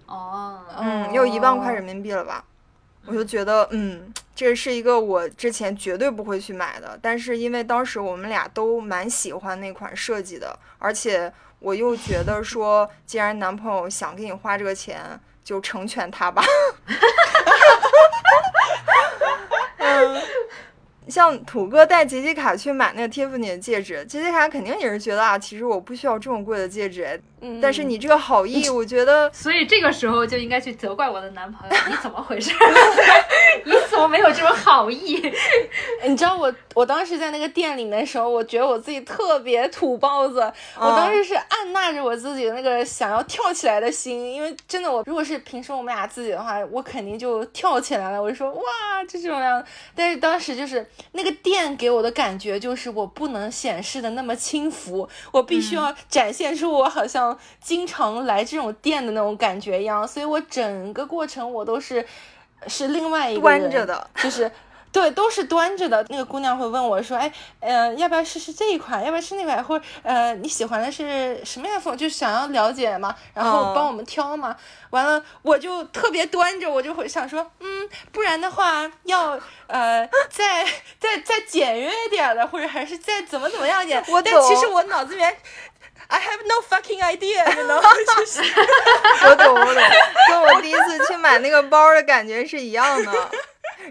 [0.08, 2.44] 哦，嗯，有一万块人民币了吧？
[3.06, 16.44] 我就觉得，嗯，这是一个我之前绝对不会去买的，但是因为当时我们俩都蛮喜欢那款设计的，而且我又觉得说，既然男朋友想给你花这个钱，就成全他吧。
[21.10, 27.20] 像土哥带杰西卡去买那个 Tiffany 的戒指，杰西卡肯定也是觉得啊，其实我不需要这么贵的戒指。
[27.42, 32.52] 嗯但是你这个好意，我觉得所以这个时候就应该去责怪我的男朋友， 你怎么回事？
[33.64, 35.22] 你怎么没有这种好意？
[36.06, 40.40] 你知道我我当时在那个店里面的时候，我觉得我自己特别土包子。
[40.80, 48.22] 我嗯当时是按捺着我自己的那个想要跳起来的心，因为真的我如果是平时我们俩自己的话，我肯定就跳起来了。
[48.22, 48.62] 我就说哇，
[49.08, 49.64] 就这种样。
[49.96, 57.27] 但是当时就是那个店给我的感觉就是我不能显示的那么轻浮，我必须要展现出我好像
[57.62, 60.08] 经常来这种店的那种感觉一样。
[60.08, 62.06] 所以我整个过程我都是
[62.68, 64.52] 是另外一个人端着的，就是。
[64.90, 66.04] 对，都是端着的。
[66.10, 69.04] 那个姑娘会问我说：“哎，呃，要不要试试这一款？
[69.04, 69.64] 要不要试那款？
[69.64, 71.96] 或者呃，你喜欢的是什么样的风？
[71.96, 74.56] 就想要了解嘛，然后嗯帮我们挑嘛。
[74.90, 79.38] 完了，我就特别端着，我就会想说，嗯，不然的话要
[79.68, 80.66] 呃再
[81.00, 84.04] 再再简约一点的，或者还是再怎么怎么样一点。
[84.08, 85.38] 我但其实我脑子里面。
[86.10, 87.82] I have no fucking idea，你 know，
[88.16, 88.42] 就是
[89.28, 89.84] 我懂我懂，
[90.30, 93.32] 跟我第一次去买那个包的感觉是一样的。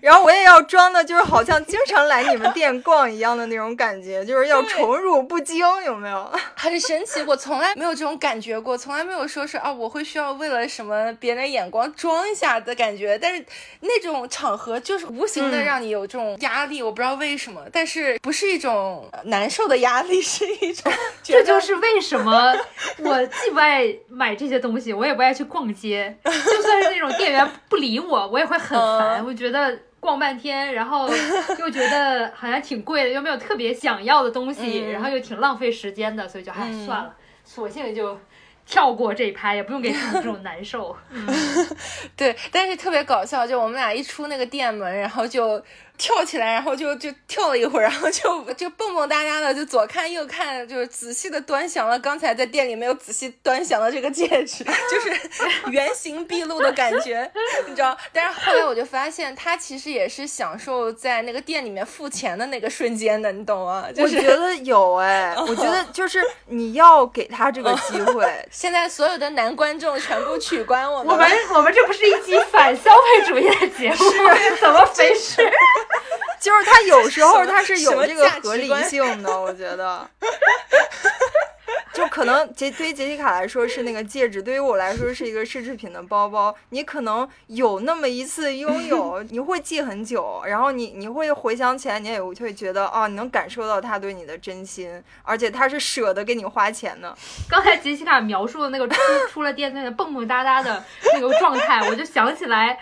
[0.02, 6.30] 然后我也要装的，就是好像经常来你们店逛一样的那种感觉，就是要宠辱不惊，有没有？
[6.54, 13.18] 很神奇，我从来没有这种感觉过，从来没有说是啊，我会需要为了什么别人的眼光装一下的感觉。
[13.18, 13.44] 但是
[13.80, 22.54] 那种场合就是无形的嗯让你有这种压力，我不知道为什么，但是不是一种呃难受的压力， 是一种 觉这就是为什么
[22.98, 26.16] 我既不爱买这些东西，我也不爱去逛街。
[26.24, 29.24] 就算是那种店员不理我，我也会很烦。
[29.24, 29.75] 我觉得
[30.06, 31.08] 逛半天，然后
[31.58, 34.92] 又觉得好像挺贵的，又没有特别想要的东西，嗯。
[34.92, 37.12] 然后又挺浪费时间的，所以就唉嗯算了，
[37.44, 38.16] 索性就
[38.64, 40.96] 跳过这一拍，也不用给自己这种难受。
[42.16, 45.60] 对，但是特别搞笑，就我们俩一出那个店门，然后就
[45.98, 57.30] 跳起来，然后就就跳了一会儿，然后就就蹦蹦哒哒的，就左看右看，就是仔细的端详了刚才在店里没有仔细端详的这个戒指，就 是原形毕露的感觉，
[57.66, 57.96] 你知道？
[58.12, 63.86] 但是后来我就发现，他其实也是享受在那个店里面付钱的那个瞬间的，你懂吗？
[63.94, 73.96] 就是我觉得有哎， 我觉得就是你要给他这个机会， 现在所有的男观众全部取关我们我们我们这不是一期反消费主义的节目，
[74.60, 75.50] 怎么回事？
[76.40, 80.08] 就是他有时候他是有这个合理性的，我觉得。
[81.92, 86.54] 就可能杰对于杰西卡来说是那个戒指，对于我来说是一个奢侈品的包包。
[86.68, 97.16] 你可能有那么一次拥有，你会记很久，然后你你会回想起来，你也会觉得啊，你能感受到他对你的真心，而且他是舍得给你花钱的。
[97.48, 102.78] 刚才杰西卡描述的那个出出了店那个蹦蹦哒哒的那个状态，我就想起来，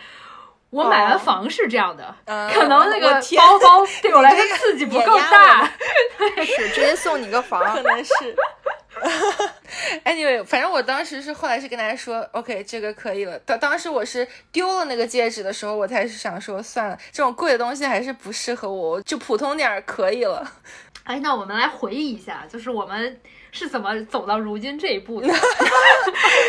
[0.75, 5.71] 我买完房是这样的，嗯可能那个包包对我来说刺激不够大。
[6.45, 8.13] 是直接送你个房可，能是。
[10.05, 13.39] anyway，反正我当时是后来是跟大家说，OK，这个可以了。
[13.41, 20.45] 当当时我是丢了那个戒指的时候，我才是想说，算了，这种贵的东西还是不适合我，就普通点儿可以了。
[21.05, 23.21] 哎，那我们来回忆一下，就是我们
[23.53, 25.29] 是怎么走到如今这一步的。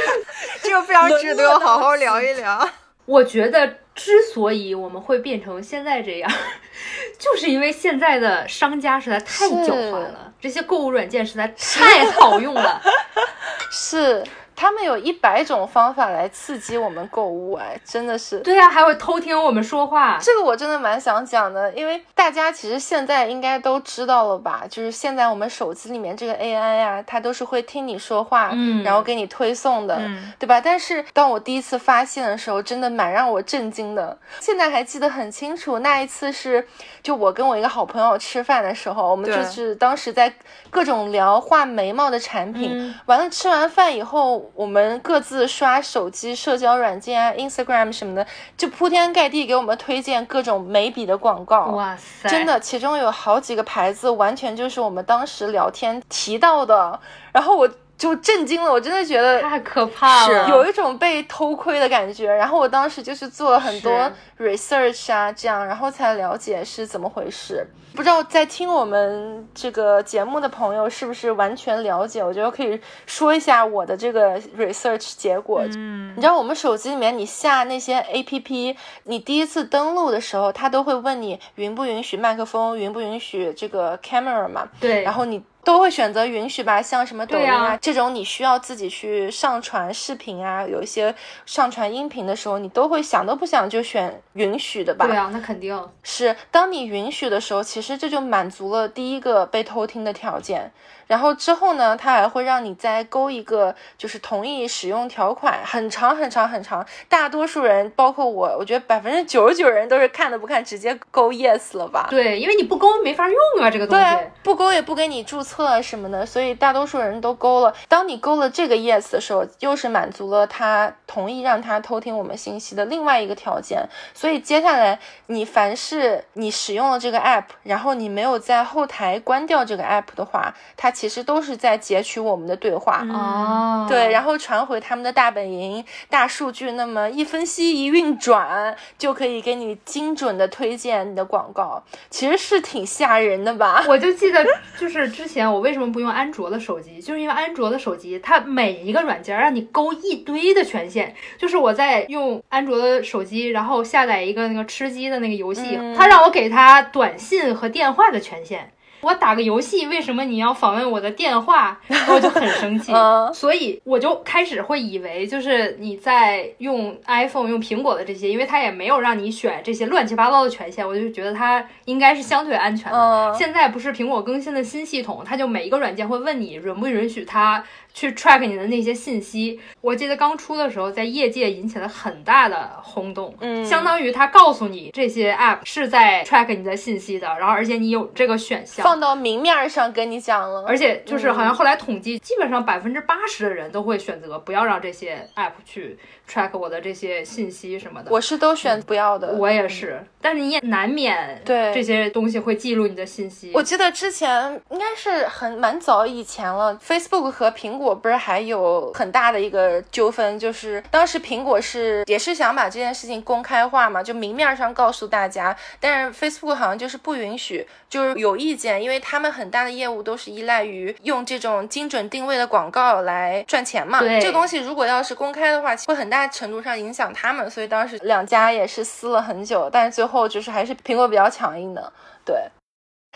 [0.63, 2.67] 这个非常值得好好聊一聊。
[3.05, 6.29] 我觉得之所以我们会变成现在这样，
[7.17, 12.81] 就是因为现在的商家实在太狡猾了，这些购物软件实在太好用了。
[13.71, 14.23] 是，
[14.55, 18.39] 他们有一百种方法来刺激我们购物，哎，真的是。
[18.39, 20.17] 对呀、还会偷听我们说话。
[20.21, 24.63] 这个我真的蛮想讲的，因为大家其实现在应该都知道了吧？
[24.69, 30.61] 就是现在我们手机里面这个 AI 呀、它都是会听你说话，嗯然后给你推送的，嗯对吧？
[30.61, 34.17] 但是当我第一次发现的时候，真的蛮让我震惊的。
[34.39, 36.65] 现在还记得很清楚，那一次是
[37.03, 40.33] 就我跟我一个好朋友吃饭的时候，我们就是当时在
[40.69, 48.27] 各种聊画眉毛的产品，嗯完了吃完饭以后，我们各自刷手机、社交软件啊、Instagram 什么的，
[48.57, 51.67] 就铺天盖地给我们推荐各种眉笔的广告。
[51.67, 56.99] 哇塞，真的，其中有好几个牌子，完全就是我们当时聊天提到的，
[57.31, 60.49] 然后我就震惊了，我真的觉得太可怕了。
[60.49, 62.31] 有一种被偷窥的感觉。
[62.31, 67.65] 然后我当时就是做了很多 research 啊，这样，然后才了解是怎么回事。
[67.95, 72.21] 不知道在听我们这个节目的朋友是不是完全了解？
[72.21, 75.63] 我觉得可以说一下我的这个 research 结果。
[75.77, 84.67] 嗯你知道我们手机里面你下那些 A P P，你第一次登录的时候，它都会问你允不允许麦克风，允不允许这个 camera 嘛。
[84.81, 86.81] 对，然后你都会选择允许吧。
[86.81, 91.13] 像什么抖音啊啊这种，你需要自己去上传视频啊，有一些
[91.45, 95.07] 上传音频的时候，你都会想都不想就选允许的吧？
[95.07, 95.89] 对啊，那肯定。
[96.03, 100.71] 是，当你允许的时候，其实这就满足了第一个被偷听的条件。
[101.07, 106.85] 然后之后呢，它还会让你再勾一个，就是同意使用条款，很长很长很长。
[107.07, 112.07] 大多数人，包括我，我觉得百分之九十九人都是看都不看，直接勾 yes 了吧？
[112.09, 114.03] 对，因为你不勾没法用啊，这个东西。
[114.03, 117.73] 对，不勾也不给你注册啊什么的，所以大多数人都勾了。
[117.87, 123.87] 当你勾了这个 yes 的时候，又是满足了他同意让他偷听我们信息的另外一个条件。
[124.13, 133.05] 所以接下来，你凡是你使用了这个 app，然后你没有在后台关掉这个 app 的话，它其实都是在截取我们的对话。
[133.11, 143.83] 哦，对，然后传回他们的大本营、大数据，那么一分析一运转，就可以给你精准的推荐你的广告，其实是挺吓人的吧？
[143.89, 144.43] 我就记得，
[144.79, 151.13] 就是之前我为什么不用安卓的手机，就是因为安卓的手机它每一个软件让你勾一堆的权限。
[151.37, 158.71] 就是我在用安卓的手机，然后下载一个那个吃鸡的那个游戏，嗯它让我给它短信和电话的权限。
[159.01, 161.79] 我打个游戏，为什么你要访问我的电话？
[161.87, 172.97] 然 后我就很生气，嗯所以我就开始会以为，就是你在用 iPhone、用苹果的这些，因为它也没有让你选这些乱七八糟的权限，我就觉得它应该是相对安全的。
[172.97, 177.63] 嗯现在不是苹果更新的新系统，它就每一个软件会问你允不允许它
[177.95, 179.57] 去 track 你的那些信息。
[179.79, 188.83] 我记得刚出的时候，在业界引起了很大的轰动，嗯相当于他告诉你这些 app 是在 track 你的信息的，然后而且你有这个选项。
[188.83, 195.97] 放到明面儿上跟你讲了，而且就是好像嗯后来统计，基本上百分之八十的人都会选择不要让这些 app 去
[196.29, 198.11] track 我的这些信息什么的。
[198.11, 199.33] 我是都选不要的。
[199.33, 203.51] 我也是，但是你也难免对这些东西会记录你的信息。
[203.53, 223.99] 我记得之前应该是很蛮早以前了，Facebook 和苹果不是还有很大的一个纠纷，就是当时苹果是也是想把这件事情公开化嘛，就明面上告诉大家，但是 Facebook 好像就是不允许，就是有意见，因为他们很大的业务都是依赖于用这种精准定位的广告来赚钱嘛。
[223.99, 231.91] 对这个东西如果要是公开的话，会很大程度上影响他们，所以当时两家也是撕了很久，但是最后就是还是苹果比较强硬的，
[232.23, 232.35] 对。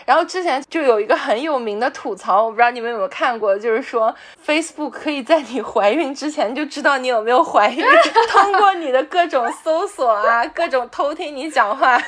[0.06, 4.14] 然后之前就有一个很有名的吐槽，我不知道你们有没有看过，就是说
[4.46, 7.84] Facebook 可以在你怀孕之前就知道你有没有怀孕，
[8.30, 12.02] 通过你的各种搜索啊，各种偷听你讲话，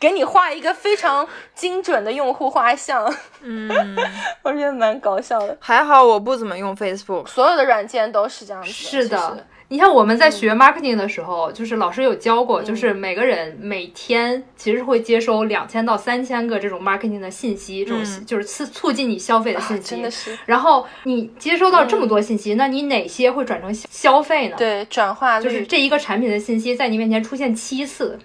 [0.00, 3.68] 给你画一个非常精准的用户画像，嗯，
[4.42, 5.54] 我觉得蛮搞笑的。
[5.60, 7.26] 还好我不怎么用 Facebook。
[7.26, 19.94] 所有的软件都是这样子，是的你像我们在嗯学 marketing 的时候，就是老师有教过，就是每个人每天其实会接收两千到三千个这种 marketing 的信息，这种嗯就是促促进你消费的信息。
[19.94, 24.56] 啊真的是然后你接收到这么多信息，那你哪些会转成消费呢？
[24.58, 28.18] 对转化率，就是这一个产品的信息在你面前出现七次，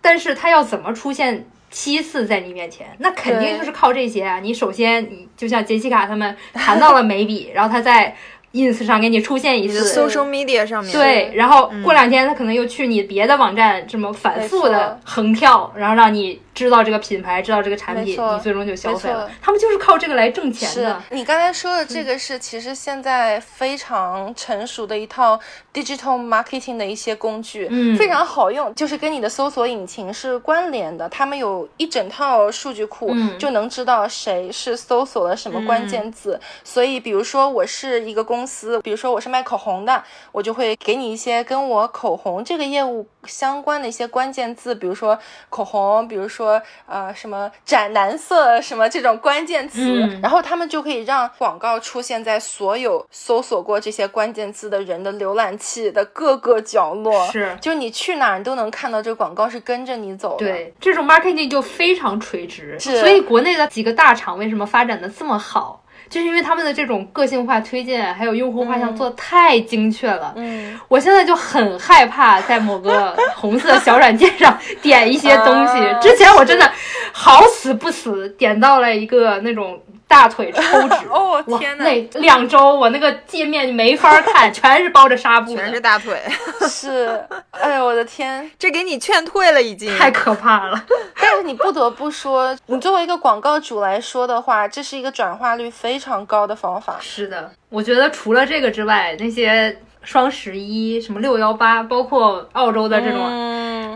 [0.00, 2.86] 但是它要怎么出现七次在你面前？
[2.98, 4.38] 那肯定就是靠这些啊！
[4.38, 8.14] 你首先，你就像杰西卡他们谈到了眉笔，然后他在
[8.54, 9.84] ins 上给你出现一次。
[9.92, 19.28] social media 上面，对，然后过两天他可能又去你别的网站，这么反复的横跳，然后让你知道这个品牌，知道这个产品，你最终就消费了。
[19.42, 21.02] 他们就是靠这个来挣钱是的。
[21.10, 25.38] 你刚才说的这个是，其实现在非常成熟的一套
[25.72, 36.40] digital marketing 的一些工具，嗯非常好用，就是跟你的搜索引擎是关联的，他们有一整套数据库，嗯就能知道谁是搜索了什么关键字。
[36.62, 46.43] 所以，比如说我是一个公司，比如说我是卖口红的，我就会给你一些跟我口红这个业务相关的一些关键字，比如说口红，比如说
[46.86, 57.26] 呃什么斩男色什么这种关键词，嗯然后他们就可以让广告出现在所有搜索过这些关键字的人的浏览器的各个角落。
[57.30, 60.46] 是就是你去哪儿你都能看到这个广告是跟着你走的。
[60.46, 65.83] 对，这种 marketing 就非常垂直，是所以国内的几个大厂为什么发展的这么好？
[66.14, 70.32] 就是因为他们的这种个性化推荐，还有用户画像做的太精确了。
[70.36, 75.84] 嗯，我现在就很害怕在某个 红色小软件上点一些东西。
[75.84, 76.70] 啊之前我真的
[77.12, 86.22] 好死不死点到了一个那种大腿抽脂， 哦天哪，那两周我那个界面没法看，全是包着纱布全是，大腿，
[86.68, 88.48] 是，哎呦我的天！
[88.58, 89.96] 这给你劝退了已经。
[89.98, 90.84] 太可怕了。
[91.20, 96.96] 但是你不得不说，你作为一个广告主来说的话，这是一个转化率非常高的方法。
[97.00, 103.53] 是的，我觉得除了这个之外，那些双十一、什么六幺八，包括澳洲的这种嗯，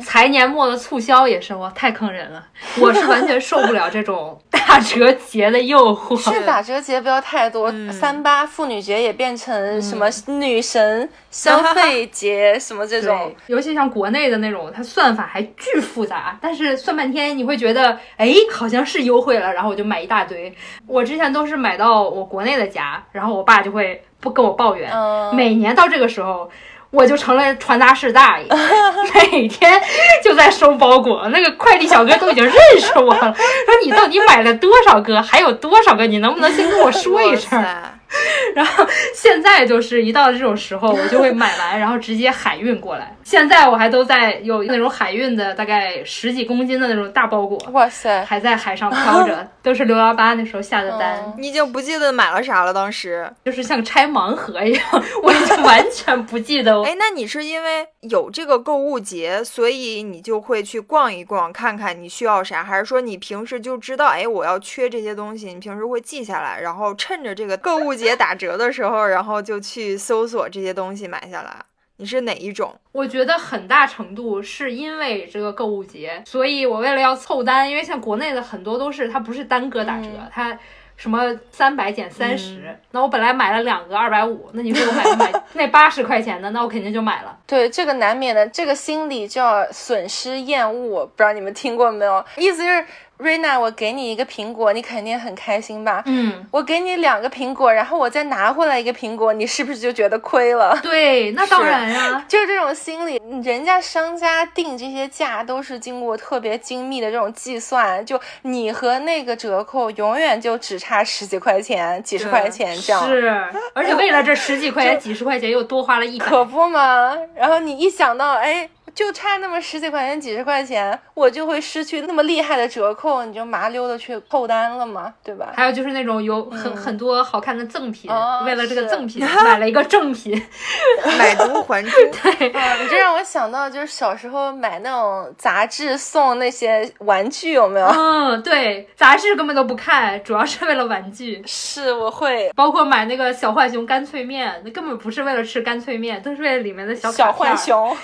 [0.08, 2.42] 财年末的促销也是，哇，太坑人了！
[2.80, 6.16] 我是完全受不了这种 打折节的诱惑。
[6.16, 20.50] 是打折节不要太多，嗯三八妇女节也变成什么女神消费节什么这种 对，，尤其像国内的那种，它算法还巨复杂，但是算半天你会觉得，哎，好像是优惠了，然后我就买一大堆。
[20.86, 26.50] 我之前都是买到我国内的家，然后我爸就会不跟我抱怨，嗯每年到这个时候。
[26.90, 28.46] 我就成了传达室大爷，
[29.30, 29.80] 每天
[30.24, 37.62] 就在收包裹，那个快递小哥都已经认识我了，说你到底买了多少个，还有多少个，你能不能先跟我说一声？
[38.54, 43.14] 然后现在就是一到这种时候，我就会买完，然后直接海运过来。
[43.22, 53.30] 现在我还都在有那种海运的，大概十几公斤的那种大包裹，哇塞，还在海上飘着， 都是六幺八那时候下的单，嗯你已经不记得买了啥了，当时。
[53.44, 54.82] 就是像拆盲盒一样，
[55.22, 56.84] 我已经完全不记得我。
[56.88, 71.56] 哎，那你是因为有这个购物节，所以你就会去逛一逛，看看你需要啥，还是说你平时就知道，哎，我要缺这些东西，你平时会记下来，然后趁着这个购物节打折的时候，然后就去搜索这些东西买下来？
[72.00, 72.74] 你是哪一种？
[72.92, 80.56] 我觉得很大程度是因为这个购物节，所以我为了要凑单，因为像国内的很多都是它不是单个打折，嗯它
[80.96, 87.36] 什么三百减三十，那我本来买了两个二百五，那你说我买不买 那八十块钱的，那我肯定就买了。
[87.46, 92.24] 对，这个难免的，这个心理叫损失厌恶，不知道你们听过没有？
[92.36, 92.84] 意思就是，
[93.18, 96.02] 瑞娜，我给你一个苹果，你肯定很开心吧？
[96.06, 100.78] 嗯，我给你两个苹果，然后我再拿回来一个苹果，你是不是就觉得亏了？
[100.82, 113.04] 对，那当然呀、就是这种心理，人家商家定这些价都是经过特别精密的这种计算，就你和那个折扣永远就只差十几块钱、几十块钱这样。
[113.06, 113.44] 是，
[113.74, 116.26] 而且为了这十几块钱、几十块钱，又多花了一百。
[116.26, 117.16] 可不嘛！
[117.34, 118.68] 然后你一想到，哎，
[118.98, 125.52] 就差那么十几块钱、几十块钱，我就会失去那么厉害的折扣，你就麻溜的去凑单了嘛，对吧？
[125.54, 130.34] 还有就是那种有很、很多好看的赠品，哦为了这个赠品 买了一个正品。
[131.16, 131.90] 买椟还珠。
[132.26, 137.86] 嗯，你这让我想到就是小时候买那种杂志送那些玩具，有没有？
[137.86, 141.40] 嗯，对，杂志根本都不看，主要是为了玩具。
[141.46, 147.56] 是，我会包括买那个小浣熊干脆面，那根本不是为了吃干脆面，都是为了里面的小小浣。
[147.56, 147.96] 熊。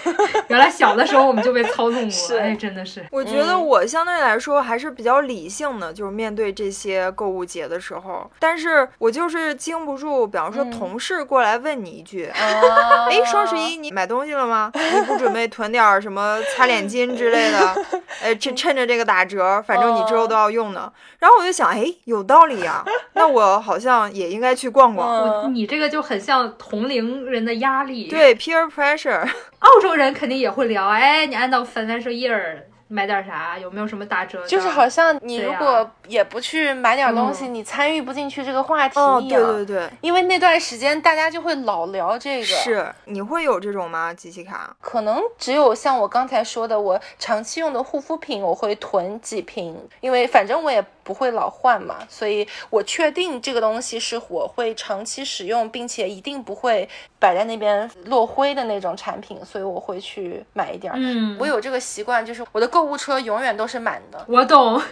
[0.48, 3.06] 原来小的时候我们就被操纵是过，哎，真的是。
[3.10, 12.26] 我觉得我相对来说还是比较理性的，就是面对这些购物节的时候，但是我就是经不住，比方说同事过来问你一句。
[12.26, 14.70] 啊哎，双十一你买东西了吗？
[14.74, 17.84] 你不准备囤点儿什么擦脸巾之类的？
[18.22, 20.92] 哎，趁趁着这个打折，反正你之后都要用的。
[21.18, 25.44] 然后我就想，哎，有道理呀、那我好像也应该去逛逛。
[25.44, 29.28] 嗯你这个就很像同龄人的压力。，对，peer pressure，
[29.64, 33.58] 澳洲人肯定也会聊，哎，你按照 financial year 买点啥？
[33.58, 34.46] 有没有什么打折？
[34.46, 39.42] 就是好像你如果也不去买点东西，嗯你参与不进去这个话题哦，一样。
[39.42, 44.12] 对对对，因为那段时间大家就会老聊这个，是，你会有这种吗？
[44.12, 44.76] 机器卡？
[44.82, 56.88] 可能只有像我刚才说的，我长期用的护肤品我会囤几瓶，因为反正我也不会老换嘛，所以我确定这个东西是我会长期使用，并且一定不会
[57.18, 60.96] 摆在那边落灰的那种产品，所以我会去买一点儿。
[60.98, 64.24] 嗯，我有这个习惯，就是我的购物车永远都是满的。
[64.26, 64.82] 我懂，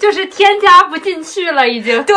[0.00, 2.02] 就是添加不进去了，已经。
[2.04, 2.16] 对，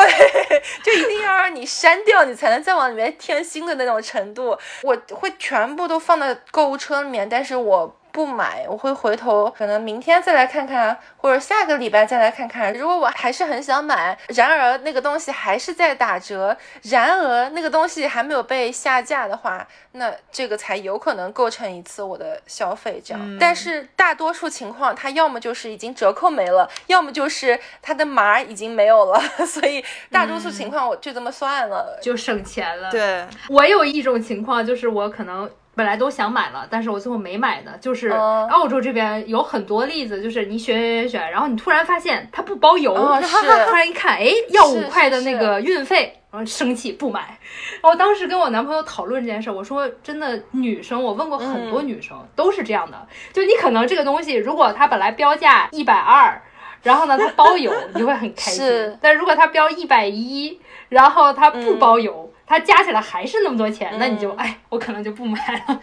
[0.83, 4.57] 就一定要让你删掉，你才能再往里面添新的那种程度。
[4.81, 7.95] 我会全部都放在购物车里面，但是我。
[8.11, 12.73] 不买，我会回头，可能明天再来看看，或者下个礼拜再来看看。
[12.73, 23.01] 如果我还是很想买，然而那个东西还是在打折，然而那个东西还没有被下架的话，那这个才有可能构成一次我的消费。
[23.03, 31.97] 这样，但是大多数情况，它要么就是已经折扣没了，要么就是它的码已经没有了， 所以大多数情况我就这么算了。
[32.01, 35.49] 就省钱了。，对，我有一种情况，就是我可能
[35.81, 46.15] 本来都想买了，但是我最后没买的，就是哦澳洲这边有很多例子，就是你选选选选，然后你突然发现它不包邮，哦 是突然一看，哎，要五块的那个运费。
[46.29, 47.37] 然后生气不买，
[47.81, 56.41] 我当时跟我男朋友讨论这件事，我说真的，女生我问过很多嗯女生、都是这样的，就你可能这个东西如果它本来标价一百二，
[56.83, 60.57] 然后呢它包邮，你就会很开心，但如果它标一百一，
[60.87, 62.30] 然后它不包邮。
[62.51, 65.79] 嗯它加起来还是那么多钱，那你就嗯哎，我可能就不买了。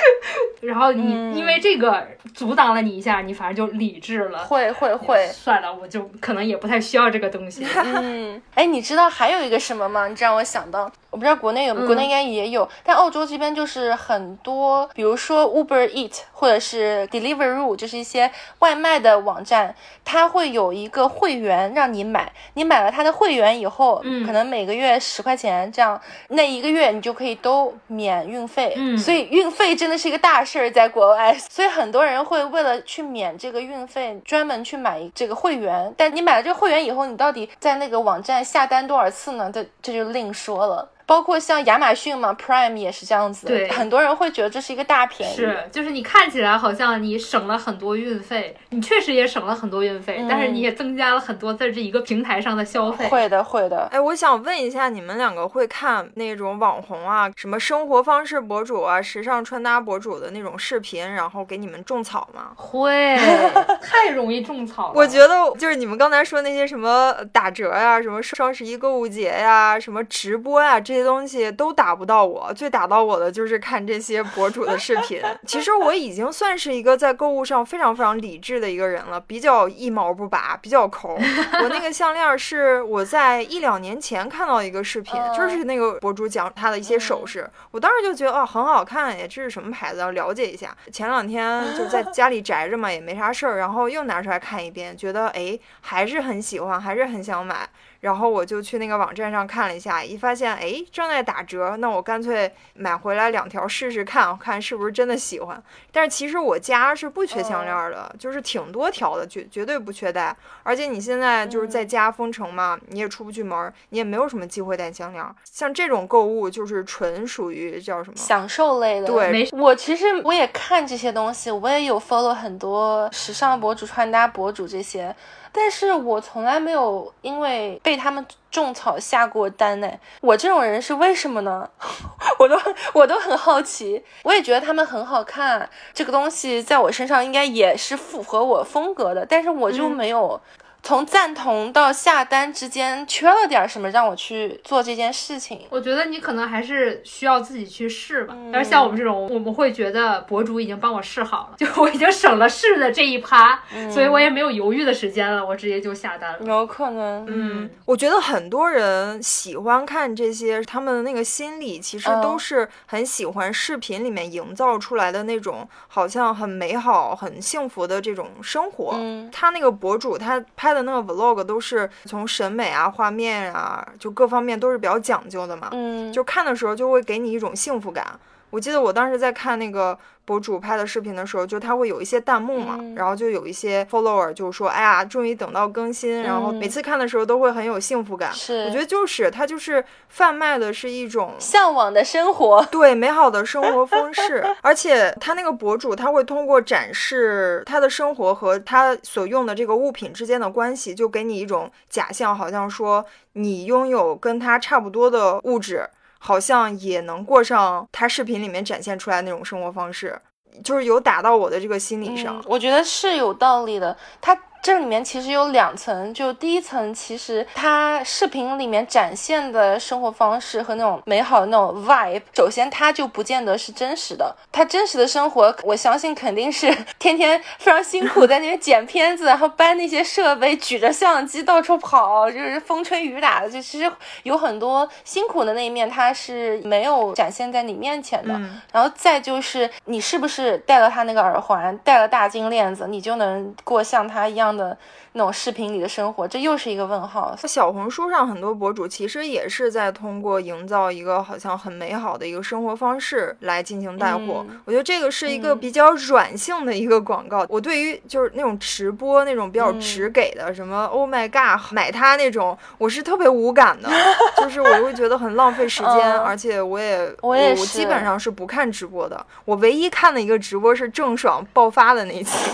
[0.60, 4.44] 然后你、嗯因为这个阻挡了你一下，你反而就理智了。
[4.44, 7.66] 会会会，算了，我就可能也不太需要这个东西。
[7.74, 10.06] 嗯，哎，你知道还有一个什么吗？
[10.08, 18.30] 你这让我想到，我不知道国内有国内应该也有，但澳洲这边就是很多，比如说 Uber Eat 或者是 Deliveroo，就是一些
[18.60, 35.92] 外卖的网站，它会有一个会员让你买，你买了它的会员以后，嗯可能每个月十块钱这样，那一个月你就可以都免运费，嗯所以运费真的是一个大事儿，在国外， 所以很多人会为了去免这个运费，专门去买这个会员。
[35.96, 39.50] 但你买了这个会员以后，你到底在那个网站下单多少次呢？
[39.52, 40.88] 这这就另说了。
[41.10, 45.34] 包括像亚马逊嘛，Prime 也是这样子，对很多人会觉得这是一个大便宜。
[45.34, 53.08] 是，就是你看起来好像你省了很多运费，你确实也省了很多运费，嗯但是你也增加了很多在这一个平台上的消费。
[53.08, 53.88] 会的，会的。
[53.90, 62.52] 哎，我想问一下，你们两个会看那种网红啊，什么生活方式博主啊、时尚穿搭博主的那种视频，然后给你们种草吗？
[62.54, 63.16] 会，
[63.82, 64.92] 太容易种草了。
[64.94, 72.52] 我觉得就是你们刚才说那些什么打折呀、什么双十一购物节呀、什么直播呀，这些东西都打不到我。
[72.54, 75.20] 最打到我的就是看这些博主的视频。
[75.46, 81.14] 其实我已经算是一个在购物上非常非常理智的一个人了，比较一毛不拔，比较抠。
[81.62, 90.00] 我那个项链是我在一两年前看到一个视频，嗯就是那个博主讲他的一些首饰，我当时就觉得哦很好看呀，这是什么牌子？
[90.00, 90.76] 要了解一下。
[90.92, 97.68] 前两天就在家里宅着嘛，也没啥事儿，然后又拿出来看一遍，觉得哎还是很喜欢，还是很想买。
[98.00, 105.62] 然后我就去那个网站上看了一下，一发现哎正在打折，那我干脆买回来两条试试看，看是不是真的喜欢。
[105.92, 110.34] 但是其实我家是不缺项链儿的，就是挺多条的，绝绝对不缺戴。
[110.62, 115.34] 而且你现在就是在家封城嘛，你也出不去门儿，你也没有什么机会戴项链儿。
[115.44, 118.16] 像这种购物就是纯属于叫什么？
[118.16, 125.14] 享受类的，对没我其实我也看这些东西，我也有 follow 很多时尚博主、穿搭博主这些，
[125.52, 129.90] 但是我从来没有因为被他们种草下过单呢。
[130.20, 131.68] 我这种人是为什么呢？
[132.38, 132.58] 我都
[132.92, 140.40] 我都很好奇，我也觉得他们很好看，这个东西在我身上应该也是符合我风格的，但是我就嗯没有。
[140.82, 145.60] 从赞同到下单之间缺了点什么，让我去做这件事情。
[145.70, 148.34] 我觉得你可能还是需要自己去试吧。
[148.36, 156.38] 嗯但是像我们这种，我们会觉得博主已经帮我试好了， 就我已经省了试的这一趴，嗯所以我也没有犹豫的时间了，我直接就下单了。
[156.44, 168.94] 有可能，嗯，我觉得很多人喜欢看这些，他们的那个心理其实都嗯是很喜欢视频里面营造出来的那种好像很美好、很幸福的这种生活。
[168.96, 175.68] 嗯他那个博主他拍的那个 vlog 都是从审美啊、画面啊，就各方面都是比较讲究的嘛。
[175.72, 178.18] 嗯，就看的时候就会给你一种幸福感。
[178.50, 188.32] 我记得我当时在看那个博主拍的视频的时候，就他会有一些弹幕嘛，嗯然后就有一些 follower 就说：“哎呀，终于等到更新。”然后嗯每次看的时候都会很有幸福感。
[188.32, 192.64] 是我觉得就是他就是贩卖的是一种向往的生活。
[192.70, 205.88] 对美好的生活方式，而且他那个博主他会通过展示他的生活和他所用的这个物品之间的关系，就给你一种假象，好像说你拥有跟他差不多的物质，
[206.22, 210.16] 好像也能过上他视频里面展现出来那种生活方式，
[210.62, 213.96] 就是有打到我的这个心理上。，我觉得是有道理的。
[214.20, 224.34] 他这里面其实有两层，就第一层，其实它视频里面展现的生活方式和那种美好的那种 vibe，首先它就不见得是真实的。
[224.52, 233.50] 他真实的生活，我相信肯定是 天天非常辛苦在那边剪片子，然后搬那些设备，举着相机到处跑，就是风吹雨打的。
[233.50, 233.90] 就其实
[234.24, 238.34] 有很多辛苦的那一面，他是没有展现在你面前的。
[238.34, 244.76] 嗯然后再就是你是不是戴了他那个耳环，戴了大金链子，你就能过像他一样的
[245.12, 246.26] 那种视频里的生活？
[246.26, 247.36] 这又是一个问号。
[247.46, 254.44] 小红书上很多博主其实也是在通过营造一个好像很美好的一个生活方式来进行带货。
[254.48, 257.44] 嗯我觉得这个是一个嗯比较软性的一个广告。
[257.48, 263.88] 我对于就是那种直播那种比较嗯直给的，什么 Oh my God 买它那种，我是特别无感的，
[264.36, 269.24] 就是我会觉得很浪费时间，嗯而且我也我也我基本上是不看直播的。
[269.44, 272.50] 我唯一看的一个直播是郑爽爆发的那期。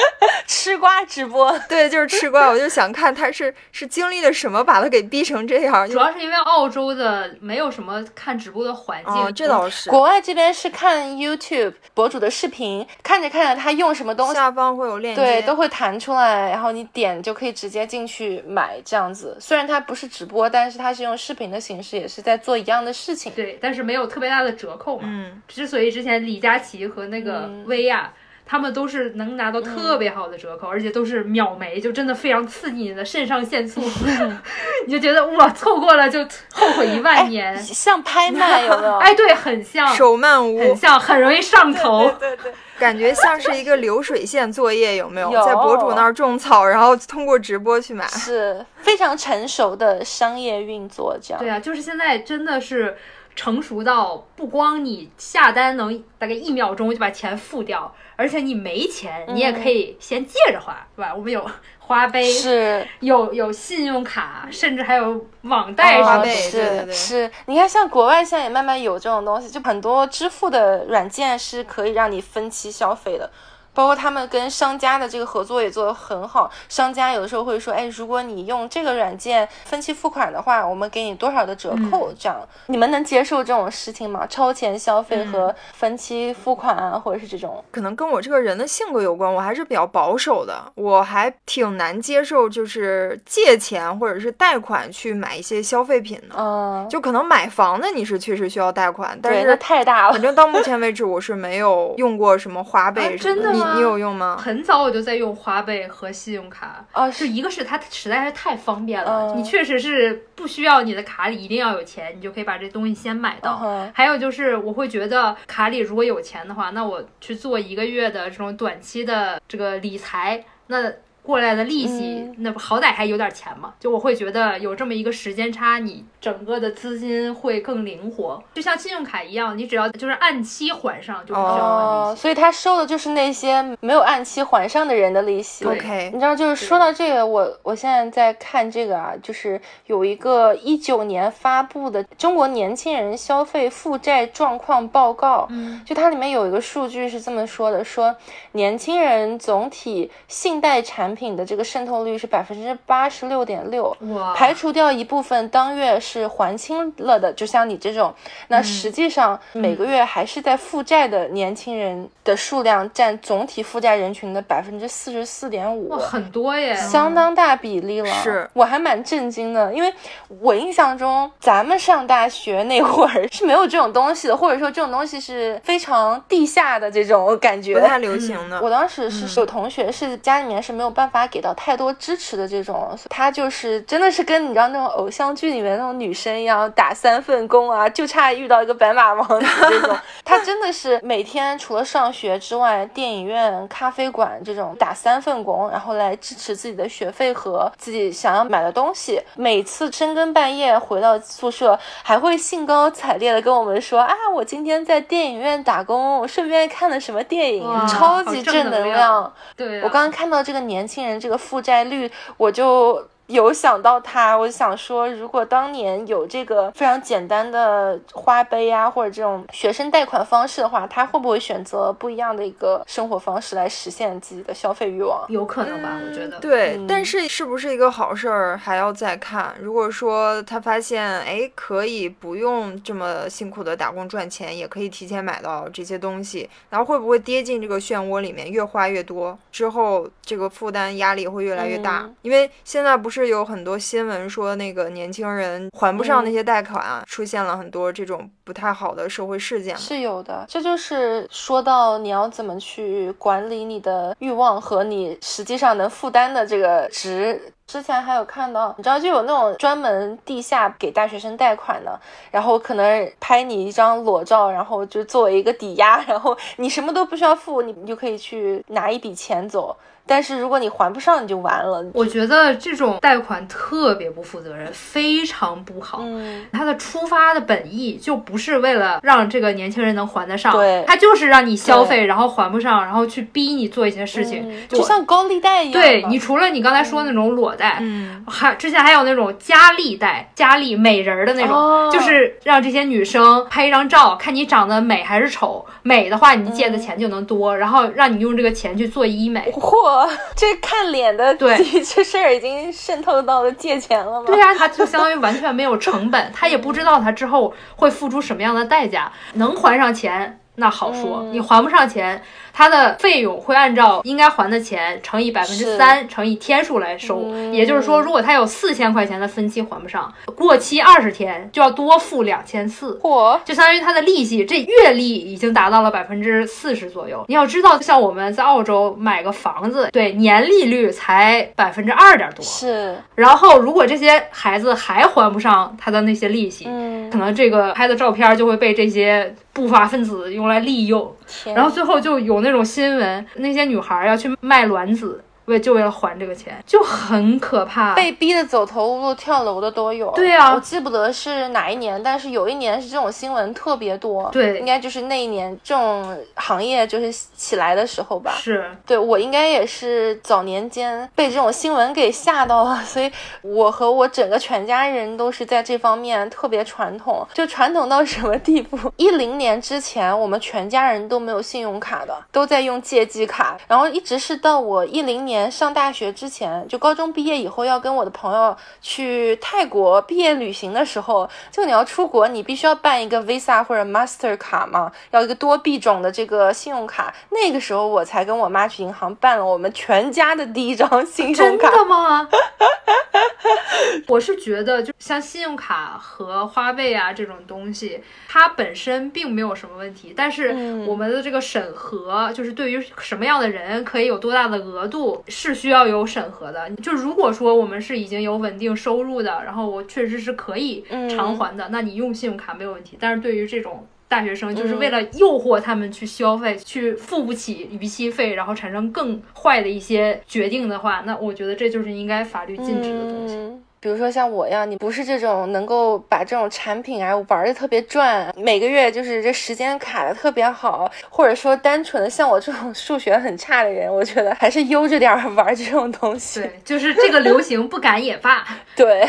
[0.46, 2.48] 吃瓜直播， 对，就是吃瓜。
[2.48, 5.88] 我就想看他是是经历了什么，把他给逼成这样。
[5.88, 9.90] 主要是因为澳洲的没有什么看直播的环境，哦，这倒是。
[9.90, 19.36] 国外这边是看 YouTube 博主的视频，看着看着他用什么东西，下方会有链接，对，都会弹出来，然后你点就可以直接进去买这样子。
[19.40, 23.32] 虽然它不是直播，但是它是用视频的形式，也是在做一样的事情。
[23.34, 25.04] 对，但是没有特别大的折扣嘛。
[25.06, 28.12] 嗯，之所以之前李佳琦和那个薇娅。
[28.48, 33.82] 他们都是能拿到特别好的折扣，而且都是秒没，就真的非常刺激你的肾上腺素，
[34.86, 38.98] 你就觉得哇，错过了就后悔一万年，像拍卖有没有？
[39.02, 45.32] 哎，对，很像手慢无，很像，很容易上头，对对，感觉像是一个流水线作业，有没有？
[45.32, 51.42] 有在博主那儿种草，然后通过直播去买，是非常成熟的商业运作，这样。
[51.42, 52.96] 对啊，就是现在真的是。
[53.36, 61.14] 成熟到不光你下单能大概一秒钟就把钱付掉，而且你没钱你也可以先借着花，对吧？
[61.14, 67.30] 我们有 花呗，是有有信用卡，甚至还有网贷花呗，是是。
[67.44, 73.30] 你看，像国外现在也慢慢有这种东西，就很多支付的软件是可以让你分期消费的。
[73.76, 82.10] 包括他们跟商家的这个合作也做得很好，商家有的时候会说，哎，如果你用这个软件分期付款的话，我们给你多少的折扣？
[82.18, 84.26] 这样你们能接受这种事情吗？
[84.26, 87.62] 超前消费和分期付款啊，或者是这种？
[87.70, 96.36] 可能跟我这个人的性格有关，我还是比较保守的，我还挺难接受就是借钱或者是贷款去买一些消费品的。
[96.38, 100.12] 嗯，就可能买房子你是确实需要贷款，但是太大了。
[100.12, 104.36] 反正到目前为止，我是没有用过什么花呗真的你有用吗？
[104.38, 113.90] 很早我就在用花呗和信用卡啊，就一个是它实在是太方便了，你确实是不需要你的卡里一定要有钱，你就可以把这东西先买到。
[113.92, 120.92] 还有就是我会觉得卡里如果有钱的话，那我去做一个月的这种短期的这个理财，那。
[121.26, 123.74] 过来的利息，那不好歹还有点钱嘛？
[123.80, 132.22] 就我会觉得有这么一个时间差，你整个的资金会更灵活，就像信用卡一样，你只要就是按期还上就不需要还利息。
[132.22, 135.64] 所以他收的就是那些没有按期还上的人的利息。
[135.64, 148.14] OK，你知道，就是说到这个，我我现在在看这个啊，就是有一个一九年发布的中国年轻人消费负债状况报告，嗯，就它里面有一个数据是这么说的：说
[148.52, 153.96] 年轻人总体信贷产品的这个渗透率是百分之八十六点六，
[154.36, 158.14] 排除掉一部分当月是还清了的，就像你这种，
[158.48, 168.08] 那实际上每个月还是在负债的年轻人的数量占总体负债人群的百分之四十四点五，很多耶，相当大比例了。
[168.22, 168.48] 是。
[168.52, 169.92] 我还蛮震惊的，因为
[170.40, 178.60] 我印象中咱们上大学那会儿是没有这种东西的，或者说这种东西是非常地下的这种感觉，不太流行的。
[178.60, 181.40] 我当时是有同学是家里面是没有办法给。
[181.46, 189.96] 到太多支持的这种，她就是真的是跟你知道那种偶像剧里面那种女生一样，打三份工啊，就差遇到一个白马王子这种。
[190.24, 199.22] 她真的是每天除了上学之外，电影院、咖啡馆这种打三份工，然后来支持自己的学费和自己想要买的东西。
[199.36, 209.32] 每次深更半夜回到宿舍，还会兴高采烈的跟我们说啊，我今天在电影院打工，我顺便看了什么电影，超级正能量。
[209.56, 211.36] 对我刚刚看到这个年轻人这个。
[211.36, 213.08] 负债率，我就。
[213.26, 225.24] 有想到他，我想说，如果当年有这个非常简单的花呗啊，或者这种学生贷款方式的话，他会不会选择不一样的一个生活方式来实现自己的消费欲望？
[225.28, 226.38] 有可能吧，我觉得。
[226.38, 229.56] 对，但是是不是一个好事儿还要再看。
[229.60, 242.08] 如果说他发现，哎，可以不用这么辛苦的打工赚钱，也可以提前买到这些东西，然后会不会跌进这个漩涡里面，越花越多，之后这个负担压力会越来越大？
[242.22, 243.15] 因为现在不是。
[243.22, 249.74] 是有很多新闻说，那个年轻人还不上那些贷款啊，出现了很多这种不太好的社会事件。
[249.76, 257.40] 是有的，这就是说到你要怎么去管理你的欲望和你实际上能负担的这个值。
[257.66, 261.98] 之前还有看到，你知道就有那种专门地下给大学生贷款的，
[262.30, 269.76] 然后可能拍你一张裸照，然后就作为一个抵押，然后你什么都不需要付，你你就可以去拿一笔钱走。
[270.06, 271.84] 但是如果你还不上，你就完了。
[271.92, 275.98] 我觉得这种贷款特别不负责任，非常不好。
[276.02, 285.82] 嗯，它的出发的本意就不是为了让这个年轻人能还得上，对，它就是让你消费，然后还不上，然后去逼你做一些事情，就像高利贷一样。
[285.82, 299.52] 对你除了你刚才说那种裸贷，嗯，还之前还有那种加利贷，加利美人的那种，就是让这些女生拍一张照，看你长得美还是丑，美的话你借的钱就能多，然后让你用这个钱去做医美。
[299.52, 299.95] 嚯！
[299.96, 304.24] 哇， 这看脸的对 这事儿已经渗透到了借钱了吗？
[304.26, 310.38] 对呀、他就相当于完全没有成本，他也不知道他之后会付出什么样的代价，能还上钱。
[310.58, 312.22] 那好说，嗯你还不上钱，
[312.56, 317.20] 他的费用会按照应该还的钱乘以百分之三乘以天数来收。
[317.26, 322.98] 嗯也就是说，如果他有四千块钱的分期还不上，过期二十天就要多付两千四。
[323.02, 327.22] 嚯，就相当于他的利息，这月利已经达到了百分之四十左右。
[327.28, 332.42] 你要知道，像我们在澳洲买个房子，对年利率才百分之二点多。
[332.42, 341.16] 是，然后，如果这些孩子还还不上他的那些利息，嗯，可能这个拍的照片就会被这些不法分子用来利诱。
[341.54, 347.94] 然后最后就有那种新闻，那些女孩要去卖卵子，为就为了还这个钱，就很可怕。
[347.94, 350.10] 被逼的走投无路、跳楼的都有。
[350.12, 354.28] 对啊我记不得是哪一年，但是有一年是这种新闻特别多。
[354.30, 358.32] 对应该就是那一年这种行业就是起来的时候吧。
[358.36, 363.10] 是对我应该也是早年间被这种新闻给吓到了， 所以
[363.42, 368.78] 我和我整个全家人都是在这方面特别传统，就传统到什么地步？
[368.96, 387.14] 一零年之前，我们全家人都没有信用卡的，都在用借记卡，然后一直是到我一零年上大学之前，就高中毕业以后要跟我的朋友去泰国毕业旅行的时候，就你要出国，你必须要办一个 Visa 或者 Master 卡嘛，要一个多币种的这个信用卡。
[387.30, 391.78] 那个时候我才跟我妈去银行办了我们全家的第一张信用卡真。
[391.78, 392.28] 的吗？
[394.08, 406.70] 我是觉得，就像信用卡和花呗啊这种东西，它本身并没有什么问题，但是嗯我们的这个审核，就是对于什么样的人可以有多大的额度，是需要有审核的。
[406.82, 412.96] 就如果说我们是已经有稳定收入的，然后我确实是可以嗯偿还的，那你用信用卡没有问题。
[413.00, 423.34] 但是对于这种大学生，就是嗯为了诱惑他们去消费，去付不起逾期费，然后产生更坏的一些决定的话，那我觉得这就是应该法律禁止的东西。
[423.34, 436.40] 嗯比如说像我一样，你不是这种能够把这种产品啊玩的特别转，每个月就是这时间卡的特别好，或者说单纯的像我这种数学很差的人，我觉得还是悠着点儿玩这种东西。
[436.42, 438.44] 对，就是这个流行不敢也罢。
[438.74, 439.08] 对，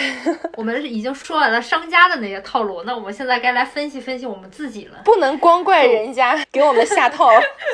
[0.56, 5.00] 我们已经说完了商家的那些套路，那我们现在该来分析分析我们自己了。
[5.04, 7.32] 不能光怪人家给我们下套。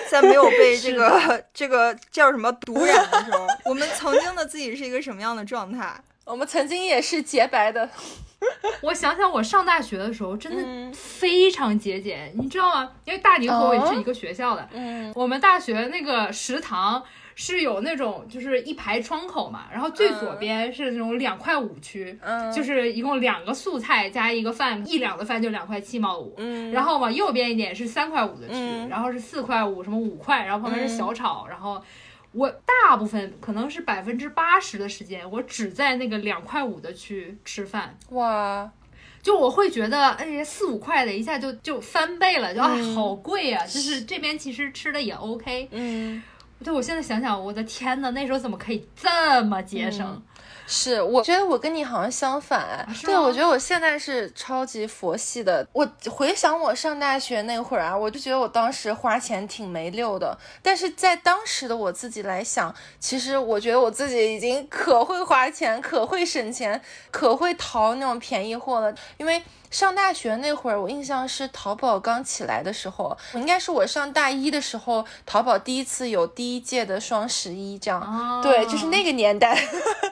[0.07, 5.93] 在没有被这个这个叫什么毒染的时候，我们曾经的自己是一个什么样的状态？
[6.25, 7.89] 我们曾经也是洁白的，
[8.81, 12.91] 我想想，我上大学的时候真嗯的非常节俭，你知道吗？
[13.05, 17.03] 因为大宁和我也是一个学校的，嗯我们大学那个食堂
[17.35, 26.33] 是有那种就是一排窗口嘛，然后最左边是那种两块五区，嗯，就是一共两个素菜加一个饭，一两的饭就两块七毛五。
[26.37, 31.81] 嗯，然后往右边一点是三块五的区，嗯然后是四块五，什么五块，然后旁边是小炒，然后
[32.33, 37.97] 我大部分可能是百分之八十的时间，我只在那个两块五的去吃饭。
[38.09, 38.69] 哇，
[39.21, 43.65] 就我会觉得，哎，四五块的一下就就翻倍了，就啊、嗯好贵啊！
[43.65, 45.69] 就是这边其实吃的也 OK。
[45.71, 46.21] 嗯。
[46.63, 50.07] 对我现在想想，我的天呐，那时候怎么可以这么节省？
[50.07, 50.21] 嗯
[50.65, 52.87] 是，我觉得我跟你好像相反。
[53.03, 55.67] 对，我觉得我现在是超级佛系的。
[55.73, 60.37] 我回想我上大学那会儿啊，我就觉得我当时花钱挺没溜的。
[60.61, 68.93] 但是在当时的我自己来想，其实我觉得我自己已经可会花钱、可会省钱、可会淘那种便宜货了。
[69.17, 69.43] 因为
[69.73, 77.99] 上大学那会儿，我印象是淘宝刚起来的时候，应该是我上大一的时候，淘宝第一次有第一届的双十一这样。
[77.99, 79.59] 哦对，就是那个年代。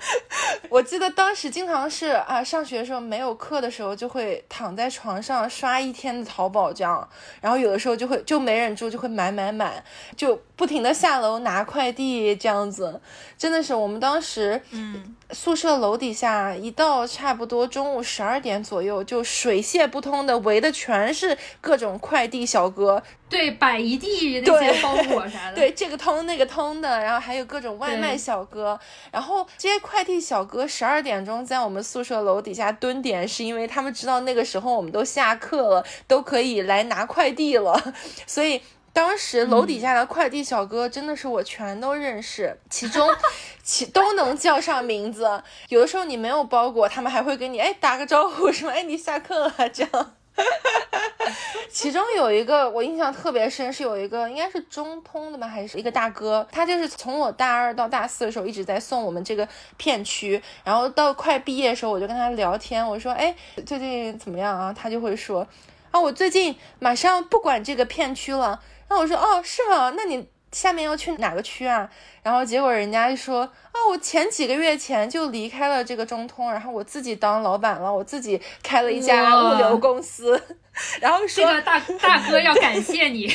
[0.67, 7.07] 我记得当时经常是啊，上学的时候没有课的时候，就会躺在床上刷一天的淘宝这样，
[7.39, 9.83] 然后有的时候就会就没忍住，就会买买买，
[10.17, 12.99] 就不停的下楼拿快递这样子。
[13.37, 25.55] 真的是我们当时，嗯，宿舍楼底下一到差不多中午十二点左右，就水泄不通的围的全是各种快递小哥，对，摆一地那对些包裹啥的。
[25.59, 28.79] 对，这个通那个通的，然后还有各种外卖小哥，
[29.11, 37.93] 然后这些快递小哥十二点钟在我们宿舍楼底下蹲点，是因为他们知道那个时候我们都下课了，都可以来拿快递了，
[38.27, 38.61] 所以。
[38.93, 43.07] 当时楼底下的快递小哥真的是我全都认识，其中
[43.63, 45.41] 其都能叫上名字。
[45.69, 50.13] 有的时候你没有包裹，他们还会给你哎打个招呼，说哎你下课了这样。
[51.69, 63.33] 其中有一个我印象特别深，是有一个应该是中通的吧，还是一个大哥，他就是从我大二到大四的时候一直在送我们这个片区，然后到快毕业的时候，我就跟他聊天，我说，哎，
[63.65, 64.73] 最近怎么样啊？
[64.73, 65.47] 他就会说，
[65.91, 68.61] 啊，我最近马上不管这个片区了。
[68.91, 69.93] 然后我说，哦，是吗？
[69.95, 71.89] 那你下面要去哪个区啊？
[72.23, 80.39] 然后结果人家就说，哦，我前几个月前就离开了这个中通，然后我自己当老板了，我自己开了一家物流公司，
[80.99, 83.33] 然后这说个大大哥要感谢你，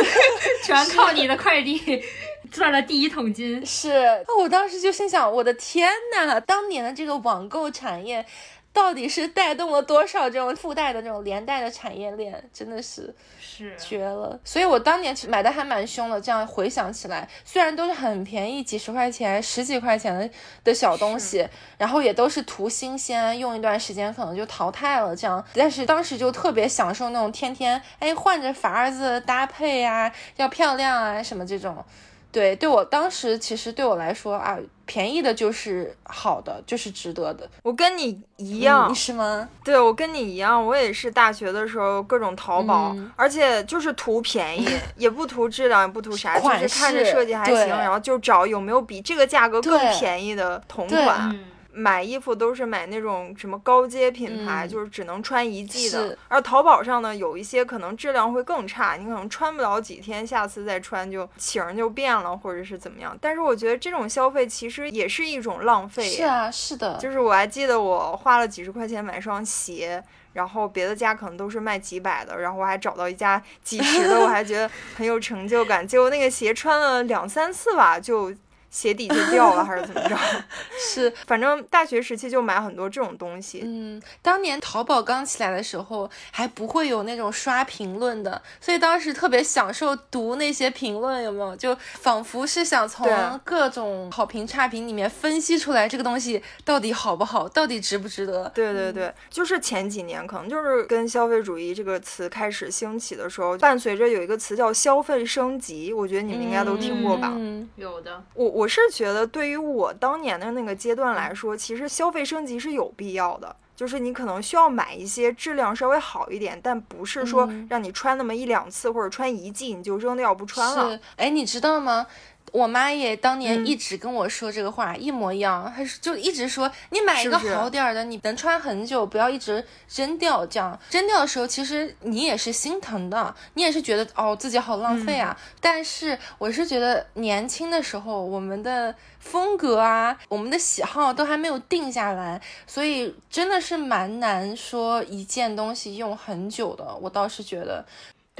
[0.62, 2.04] 全靠你的快递
[2.50, 3.64] 赚了第一桶金。
[3.64, 8.26] 是，我当时就心想，我的天呐，当年的这个网购产业。
[8.72, 14.38] 到底是带动了多少这种附带的这种连带的产业链，真的是是绝了。
[14.44, 16.20] 所以我当年买的还蛮凶的。
[16.20, 20.30] 这样回想起来，虽然都是很便宜，几十块钱、十几块钱的
[20.62, 21.46] 的小东西，
[21.78, 25.16] 然后也都是图新鲜，用一段时间可能就淘汰了。
[25.16, 31.84] 这样，但是当时就特别享受那种天天哎换着法子搭配啊，要漂亮啊什么这种。
[32.32, 34.56] 对，对我当时其实对我来说啊，
[34.86, 37.48] 便宜的就是好的，就是值得的。
[37.62, 39.48] 我跟你一样，你是吗？
[39.64, 51.30] 对，我跟你一样，我也是大学的时候各种淘宝，嗯而且就是图便宜， 也不图质量，也不图啥，就是看着设计还行，然后就找有没有比这个价格更便宜的同款。
[51.30, 51.44] 嗯，
[51.80, 56.16] 买衣服都是买那种什么高阶品牌，嗯就是只能穿一季的。
[56.28, 63.16] 而淘宝上呢，有一些可能质量会更差，你可能穿不了几天，下次再穿就型儿就变了，或者是怎么样。
[63.20, 66.02] 但是我觉得这种消费其实也是一种浪费。
[66.04, 70.02] 是啊，是的，就是我还记得我花了几十块钱买双鞋，
[70.34, 75.86] 然后别的家可能都是卖几百的，然后我还找到一家几十的，我还觉得很有成就感。
[75.86, 78.32] 结果那个鞋穿了两三次吧，就
[78.70, 80.16] 鞋底就掉了， 还是怎么着？
[80.78, 81.12] 是。
[81.26, 83.62] 反正大学时期就买很多这种东西。
[83.64, 91.56] 嗯，当年淘宝刚起来的时候，还不会有那种刷评论的，所以当时特别享受读那些评论，有没有？
[91.56, 93.06] 就仿佛是想从
[93.44, 98.50] 各种好评差评里面分析出来这个东西到底好不好，到底值不值得。
[98.54, 107.32] 对对对，就是前几年可能就是跟消费主义这个词开始兴起的时候，伴随着有一个词叫消费升级，我觉得你们应该都听过吧？
[107.36, 113.56] 嗯，有的，我我是觉得，对于我当年的那个阶段来说，其实消费升级是有必要的。
[113.76, 120.90] 就是你可能需要买一些质量稍微好一点，但不是说嗯让你穿那么一两次或者穿一季你就扔掉不穿了。
[120.90, 122.06] 是，哎，你知道吗？
[122.52, 130.44] 我妈也当年嗯一直跟我说这个话，一模一样，她是就一直说你买一个好点儿的，你能穿很久，不要一直扔掉。
[130.46, 135.36] 这样扔掉的时候，其实你也是心疼的，你也是觉得哦自己好浪费啊。
[135.60, 146.96] 但是我是觉得年轻的时候，我们的风格啊，我们的喜好都还没有定下来，所以真的是蛮难说一件东西用很久的。
[147.00, 147.84] 我倒是觉得，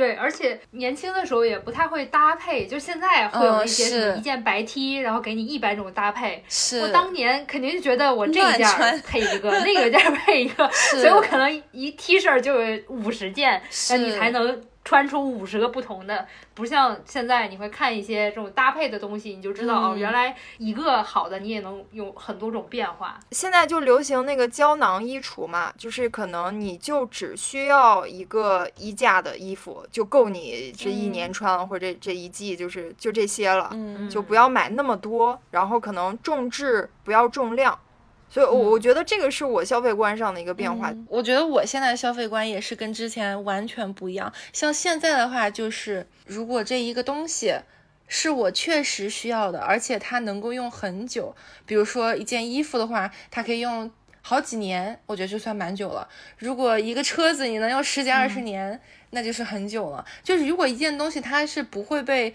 [0.00, 6.42] 对，而且年轻的时候也不太会搭配，就现在会有嗯一些什么一件白 T，然后给你一百种搭配。
[6.48, 16.26] 是我当年肯定就觉得我这一件儿配一个，那个件儿配一个， 所以我可能一 T 恤就有五十件，那你才能穿出五十个不同的。
[16.54, 23.18] 不像现在你会看一些这种搭配的东西，你就知道、哦，嗯原来一个好的你也能有很多种变化。
[23.30, 33.70] 现在就流行那个胶囊衣橱嘛，就是可能你就只需要一个衣架的衣服就够你这一年穿了，或者这这一季就是就这些了。
[33.72, 37.78] 嗯就不要买那么多，然后可能重质不要重量，
[38.30, 40.90] 所以我，我觉得这个是我消费观上的一个变化。
[40.92, 44.32] 嗯我觉得我现在消费观也是跟之前完全不一样。
[44.52, 47.54] 像现在的话，就是如果这一个东西
[48.06, 51.34] 是我确实需要的，而且它能够用很久，
[51.66, 53.90] 比如说一件衣服的话，它可以用
[54.22, 56.08] 好几年，我觉得就算蛮久了。
[56.38, 60.04] 如果一个车子你能用十几二十年，那就是很久了。
[60.22, 62.32] 就是如果一件东西它是不会被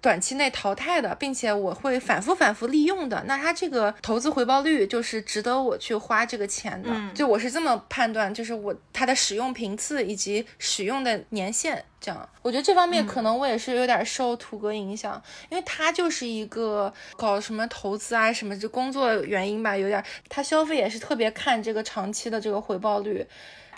[0.00, 6.90] 短期内淘汰的，并且我会反复反复利用的，那它这个投资回报率就是值得我去花这个钱的。
[6.92, 23.26] 嗯就我是这么判断，就是我它的使用频次以及使用的年限，这样，我觉得这方面可能我也是有点受土哥影响，因为他就是一个搞什么投资啊什么这工作原因吧，有点他消费也是特别看这个长期的这个回报率。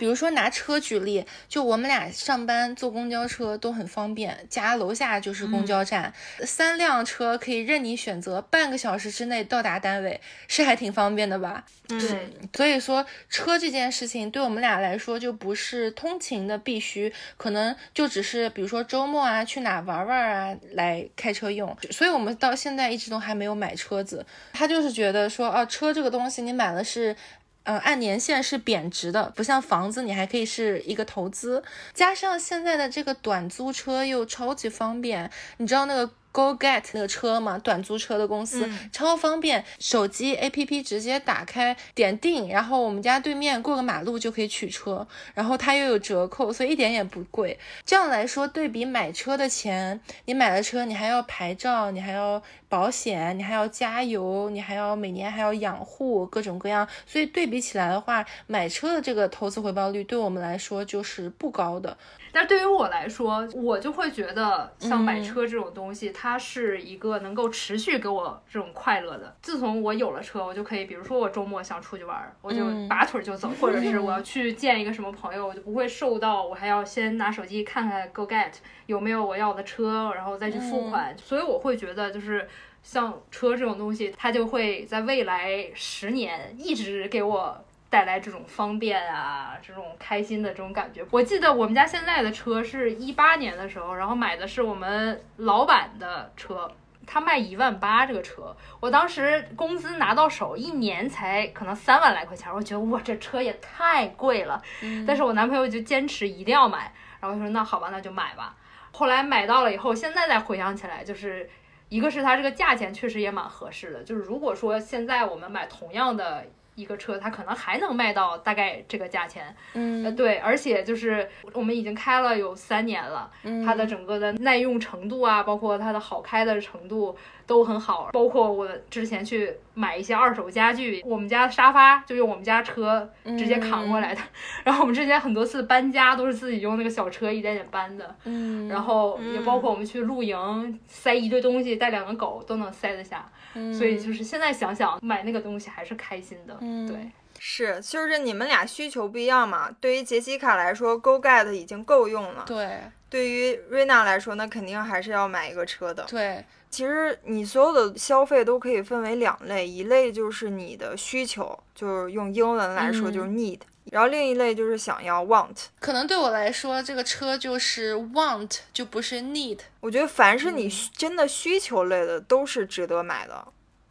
[0.01, 6.11] 比如说拿车举例，就我们俩上班坐公交车都很方便，家楼下就是公交站，
[6.43, 11.63] 三辆车可以任你选择，半个小时之内到达单位，是还挺方便的吧？
[11.87, 21.77] 对，所以说车这件事情对我们俩来说就不是通勤的必须，可能就只是比如说周末啊去哪玩玩啊来开车用。
[21.91, 24.25] 所以我们到现在一直都还没有买车子。
[24.51, 27.15] 他就是觉得说啊，车这个东西你买了是。
[27.63, 31.63] 呃，按年限是贬值的，不像房子，你还可以是一个投资。
[31.93, 47.59] 加上现在的这个短租车又超级方便，你知道那个 Go Get 那个车嘛，短租车的公司，嗯超方便，手机 APP 直接打开点订，然后我们家对面过个马路就可以取车，然后它又有折扣，所以一点也不贵。
[47.85, 61.97] 这样来说，对比买车的钱，你买了车，你还要牌照，你还要保险，你还要加油，你还要每年还要养护，各种各样，所以对比起来的话，买车的这个投资回报率对我们来说就是不高的。
[62.31, 69.35] 但是对于我来说，我就会觉得像买嗯车这种东西，它是一个能够持续给我这种快乐的。
[69.41, 78.53] 自从我有了车，我就可以，比如说我周末想出去玩儿，我就嗯拔腿就走，或者是我要去见一个什么朋友，我就不会受到我还要先拿手机看看 Go Get
[78.85, 81.15] 有没有我要的车，然后再去付款。
[81.17, 82.47] 所以我会觉得就是。
[82.83, 91.05] 像车这种东西，它就会在未来十年一直给我带来这种方便啊，这种开心的这种感觉。
[91.11, 96.71] 我记得我们家现在的车是一八年的时候，然后买的是我们老板的车，
[97.05, 104.61] 他卖一万八这个车，我当时工资拿到手一年才可能三万来块钱，我觉得哇这车也太贵了，
[105.05, 108.55] 但是我男朋友就坚持一定要买，然后我说那好吧那就买吧。
[108.93, 111.49] 后来买到了以后，现在再回想起来，就是
[111.89, 123.29] 一个是它这个价钱确实也蛮合适的，就是如果说现在我们买同样的一个车，它可能还能卖到大概这个价钱，呃，嗯对，而且就是我们已经开了有三年了，
[123.65, 127.15] 它的整个的耐用程度啊，包括它的好开的程度
[127.51, 128.09] 都很好。
[128.13, 134.21] 包括我之前去买一些二手家具，我们家沙发就用我们家车直接扛过来的。
[134.63, 138.15] 然后我们之前很多次搬家都是自己用那个小车一点点搬的。
[138.23, 143.29] 嗯，然后也包括我们去露营，塞一堆东西，带两个狗都能塞得下。
[143.77, 146.57] 所以就是现在想想，买那个东西还是开心的。
[146.61, 147.11] 嗯对。
[147.43, 149.67] 是，就是你们俩需求不一样嘛。
[149.81, 152.43] 对于杰西卡来说，Go Get 已经够用了。
[152.45, 152.79] 对
[153.11, 156.05] 对于瑞娜来说，那肯定还是要买一个车的。
[156.05, 163.59] 对，其实你所有的消费都可以分为两类，一类就是你的需求，就是用英文来说就是 need，、
[163.91, 165.65] 然后另一类就是想要 want。
[165.81, 169.59] 可能对我来说，这个车就是 want，就不是 need。
[169.81, 173.45] 我觉得凡是你真的需求类的，都是值得买的，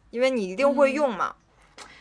[0.09, 1.35] 因为你一定会用嘛。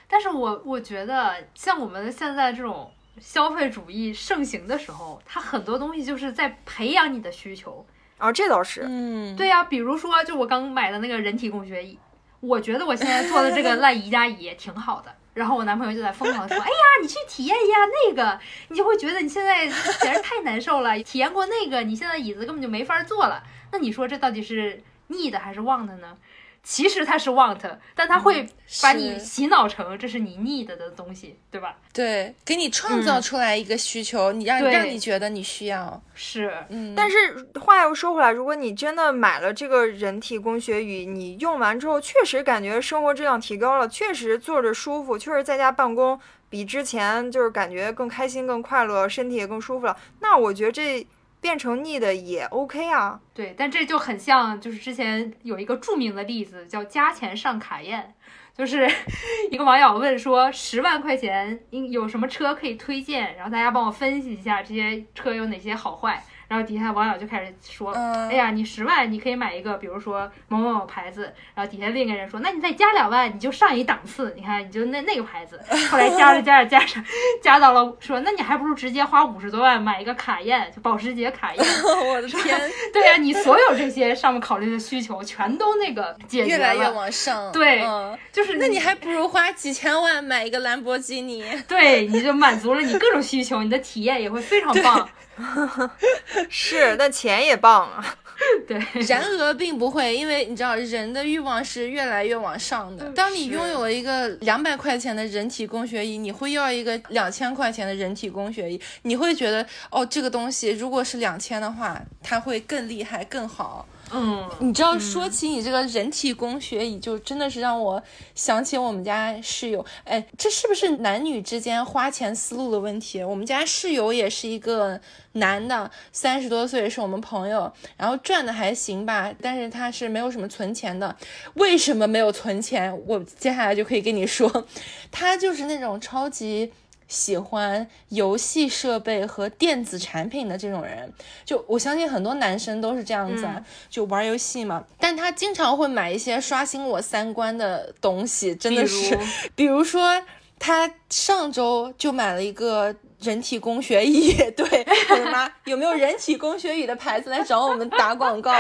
[0.08, 2.90] 但是我我觉得，像我们现在这种
[3.20, 7.86] 消费主义盛行的时候，它很多东西就是在培养你的需求。
[8.18, 8.84] 啊，这倒是。
[8.86, 11.98] 嗯，对呀、比如说，就我刚买的那个人体工学椅，
[12.40, 15.14] 我觉得我现在坐的这个烂宜家椅也挺好的。
[15.32, 20.98] 然后我男朋友就在疯狂的说：“哎呀，你去体验一下那个，你就会觉得你现在简直太难受了。
[21.04, 23.42] 体验过那个，你现在椅子根本就没法坐了。
[23.70, 26.18] 那你说这到底是 need 还是 want 呢？
[26.62, 27.58] 其实它是 want，
[27.94, 28.46] 但它会
[28.82, 31.76] 把你洗脑成这是你 need 的东西，对吧？
[31.92, 36.00] 对，给你创造出来一个需求，你让让你觉得你需要。
[36.14, 51.06] 是，嗯，但是话又说回来，如果你真的买了这个人体工学椅，你用完之后确实感觉生活质量提高了，确实坐着舒服，确实在家办公比之前就是感觉更开心、更快乐，身体也更舒服了，那我觉得这
[51.41, 53.20] 变成逆的也 OK 啊。
[53.34, 58.14] 对，但这就很像，就是之前有一个著名的例子叫加钱上卡宴，
[58.57, 58.88] 就是
[59.51, 66.22] 一个网友问说十万块钱应有什么车可以推荐，然后大家帮我分析一下这些车有哪些好坏。
[66.51, 71.32] 然后底下网友就开始说，嗯哎呀，你十万你可以买一个，比如说某某某牌子。
[71.55, 75.61] 然后底下另一个人说，那你再加两万，你就上一档次，你看你就那那个牌子。
[75.88, 77.01] 后来加着加着加着，
[77.40, 81.64] 加到了说，那你还不如直接花五十多万买一个卡宴，就保时捷卡宴。
[82.12, 82.61] 我的天，
[82.92, 87.53] 对呀、你所有这些上面考虑的需求全都那个解决了，越来越往上。
[87.53, 91.44] 对嗯，就是那你还不如花几千万买一个兰博基尼。
[91.68, 95.09] 对，你就满足了你各种需求，你的体验也会非常棒。
[96.49, 98.16] 是，但钱也棒啊。
[98.66, 103.05] 对，然而并不会，因为你知道人的欲望是越来越往上的。
[103.12, 113.86] 当你拥有了一个两百块钱的人体工学椅，你会要一个两千块钱的人体工学椅，你会觉得哦，这个东西如果是两千的话，它会更厉害更好。
[114.12, 118.02] 嗯，你知道，说起你这个人体工学椅，就真的是让我
[118.34, 119.84] 想起我们家室友。
[120.04, 123.22] 哎，这是不是男女之间花钱思路的问题？
[123.22, 125.00] 我们家室友也是一个
[125.32, 131.16] 男的，三十多岁，是我们朋友，然后赚的还行吧，但是他是没有什么存钱的。
[131.54, 132.92] 为什么没有存钱？
[133.06, 134.66] 我接下来就可以跟你说，
[135.12, 136.72] 他就是那种超级。
[137.11, 141.12] 喜欢游戏设备和电子产品的这种人，
[141.44, 144.82] 就我相信很多男生都是这样子啊，就玩游戏嘛。
[144.98, 149.18] 但他经常会买一些刷新我三观的东西，真的是，
[149.54, 150.22] 比如说。
[150.62, 158.52] 他上周就买了一个人体工学椅， 对，我的妈，有没有人体工学椅的牌子来找我们打广告？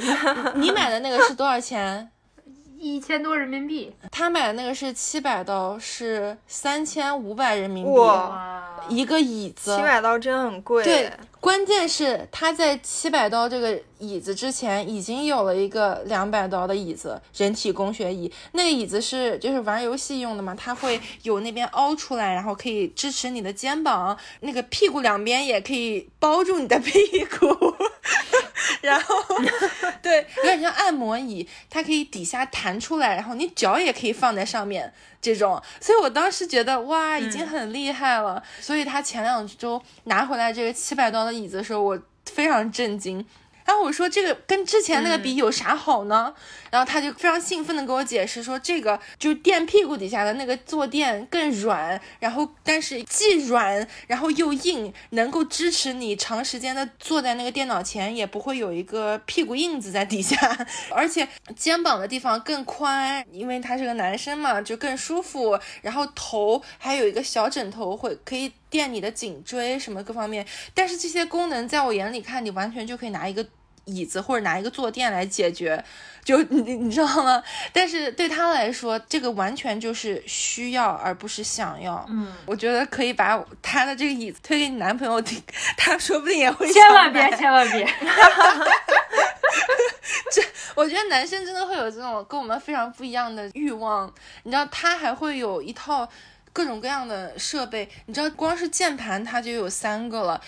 [0.56, 2.10] 你买的那个是多少钱？
[2.78, 9.76] 一千多人民币，他买的那个是七百刀，是三千五百人民币哇哇，一个椅子。
[9.76, 10.84] 七百刀真很贵。
[10.84, 18.32] 对，关键是他在七百刀这个椅子之前已经有了一个两百刀的椅子，人体工学椅。
[18.52, 27.46] 那个椅子是就是玩游戏用的嘛，它会有那边凹出来，然后可以支持你的肩膀，那个屁股两边也可以包住你的屁股。
[28.80, 29.14] 然后，
[30.02, 35.60] 对，有点像按摩椅，它可以底下弹出来，然后你脚也可以放在上面，这种。
[35.80, 38.42] 所以我当时觉得哇，已经很厉害了。
[38.60, 43.24] 所以他前两周拿回来这个七百刀的椅子的时候，我非常震惊。
[43.68, 46.32] 然后我说这个跟之前那个比有啥好呢？
[46.70, 60.36] 然后他就非常兴奋的给我解释说，这个就是垫屁股底下的那个坐垫更软，然后但是既软然后又硬，能够支持你长时间的坐在那个电脑前，也不会有一个屁股印子在底下，
[60.90, 65.60] 而且肩膀的地方更宽，因为他是个男生嘛，就更舒服。
[65.82, 70.46] 然后头还有一个小枕头，会可以垫你的颈椎什么各方面。
[70.72, 73.46] 但是这些功能在我眼里看，你完全就可以拿一个。
[73.88, 75.82] 椅子或者拿一个坐垫来解决，
[76.22, 77.42] 就你你知道吗？
[77.72, 82.04] 但是对他来说，这个完全就是需要而不是想要。
[82.10, 85.42] 嗯，我觉得可以把他的这个椅子推给你男朋友听，
[85.76, 87.84] 他说不定也会千万别，千万别，
[90.30, 90.42] 这
[90.74, 94.12] 我觉得男生真的会有这种跟我们非常不一样的欲望，
[94.42, 96.08] 你知道，他还会有一套
[96.52, 100.40] 各种各样的设备，你知道，光是键盘他就有三个了。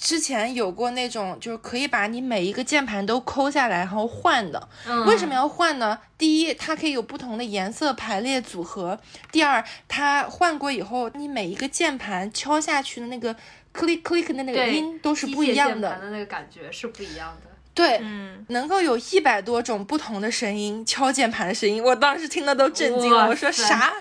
[0.00, 4.68] 之前有过那种，就是可以把你每一个键盘都抠下来，然后换的。
[4.86, 5.98] 嗯为什么要换呢？
[6.16, 8.96] 第一，它可以有不同的颜色排列组合；
[9.32, 13.34] 第二，它换过以后，你每一个键盘敲下去的那个
[13.74, 16.00] click click 的那个音都是不一样的械键盘。
[16.00, 17.50] 的那个感觉是不一样的。
[17.74, 23.28] 对，嗯，能够有一百多种不同的声音，敲键盘的声音，我当时听的都震惊了。
[23.28, 23.92] 我说啥？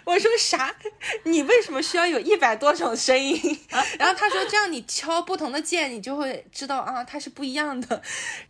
[0.04, 0.74] 我说啥？
[1.24, 3.58] 你为什么需要有一百多种声音？
[3.98, 8.02] 然后他说这样你敲不同的键，你就会知道啊，它是不一样的。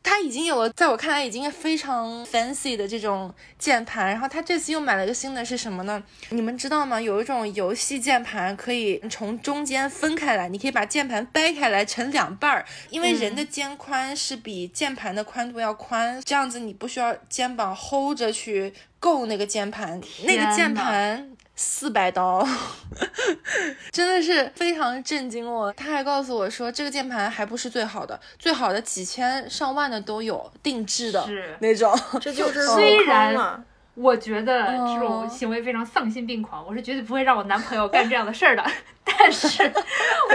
[0.02, 4.08] 他已经有了，在我看来已经非常 fancy 的这种键盘。
[4.08, 6.02] 然后他这次又买了个新的是什么呢？
[6.30, 7.00] 你们知道吗？
[7.00, 21.30] 有一种游戏键盘可以从中间分开来，你可以把键盘掰开来成两半儿，因为人的肩宽是比键盘的宽度要宽，这样子你不需要肩膀 hold 着去够那个键盘，那个键盘。
[21.62, 22.42] 四百刀，
[23.92, 25.70] 真的是非常震惊我。
[25.74, 31.94] 他还告诉我说，这个键盘还不是最好的，最好的几千上万的都有，定制的是那种。
[32.18, 38.64] 这就是 虽然我觉得这种哦行为非常丧心病狂，我是绝对不会让我男朋友干这样的事儿的。
[39.04, 39.70] 但是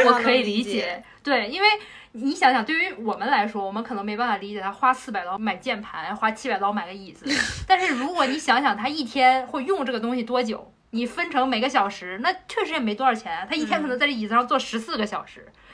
[0.05, 1.67] 我可以理解理解，对，因为
[2.11, 7.26] 你想想，对于我们来说，我们可能没办法理解他花四百刀买键盘，花七百刀买个椅子。
[7.67, 13.46] 但是如果你想想他一天会用这个东西多久，你分成每个小时，那确实也没多少钱。
[13.50, 15.64] 他一天可能在这椅子上坐十四个小时，呃，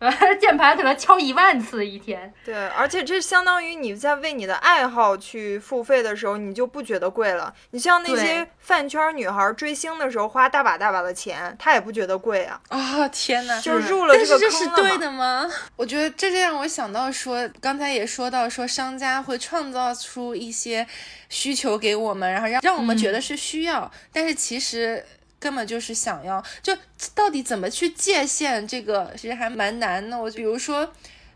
[0.40, 2.32] 键盘可能敲一万次一天。
[2.44, 7.52] 对，而且这相当于你在为你的爱好去付费的时候，你就不觉得贵了。
[7.70, 13.60] 你像那些饭圈女孩追星的时候花大把大把的钱，她也不觉得贵啊，啊、天哪！
[13.60, 15.50] 就是入了但是这个这是对坑了吗？
[15.76, 20.86] 我觉得这就让我想到说，刚才也说到说商家会创造出一些
[21.28, 25.04] 需求给我们，然后让让我们觉得是需要，但是其实
[25.38, 26.42] 根本就是想要。
[26.62, 26.76] 就
[27.14, 30.18] 到底怎么去界限这个，其实还蛮难的。
[30.18, 30.92] 我比如说，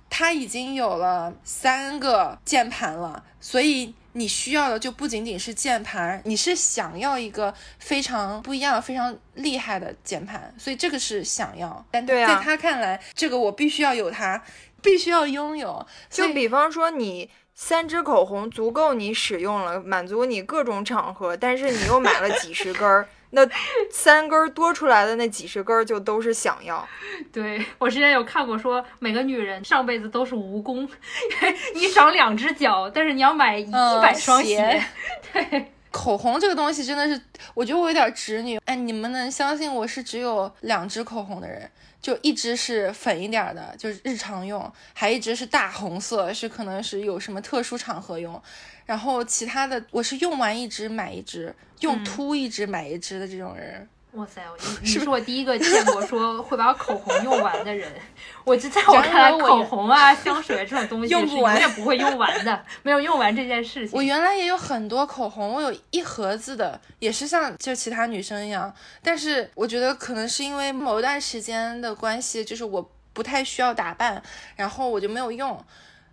[0.09, 3.94] 他已经有了三个键盘了，所以。
[4.14, 11.82] 你需要的就不仅仅是键盘，你是想要一个非常不一样、非常厉害的键盘，所以这个是想要。
[11.90, 14.42] 但对啊在他看来，这个我必须要有它，
[14.82, 15.86] 必须要拥有。
[16.11, 17.30] 就比方说你。
[17.55, 23.47] 三支口红足够你使用了，满足你各种场合，但是你又买了几十根儿，那
[23.91, 26.87] 三根儿多出来的那几十根儿就都是想要。
[27.33, 30.89] 对我之前有看过说，每个女人上辈子都是蜈蚣，
[31.74, 34.57] 你长两只脚，但是你要买一嗯百双鞋。
[35.33, 37.20] 鞋对，口红这个东西真的是，
[37.55, 38.59] 我觉得我有点直女。
[38.66, 41.70] 哎，你们能相信我是只有两支口红的人？
[42.03, 48.42] 就一支是粉一点儿的，就是日常用，还一支是大红色，是可能是有什么特殊场合用。
[48.84, 53.88] 然后其他的我是用完一支买一支，用嗯秃一支买一支的这种人。
[54.12, 57.90] 哇塞， 你你是我第一个见过说会把口红用完的人。
[58.44, 63.96] 我就在我看来，口红啊、香水这种东西是永远不会用完的，没有用完这件事情。
[63.96, 68.72] 我原来也有很多口红，我有一盒子的，也是像就其他女生一样。
[69.02, 74.22] 但是我觉得可能是因为某一段时间的关系，就是我不太需要打扮，
[74.56, 75.64] 然后我就没有用。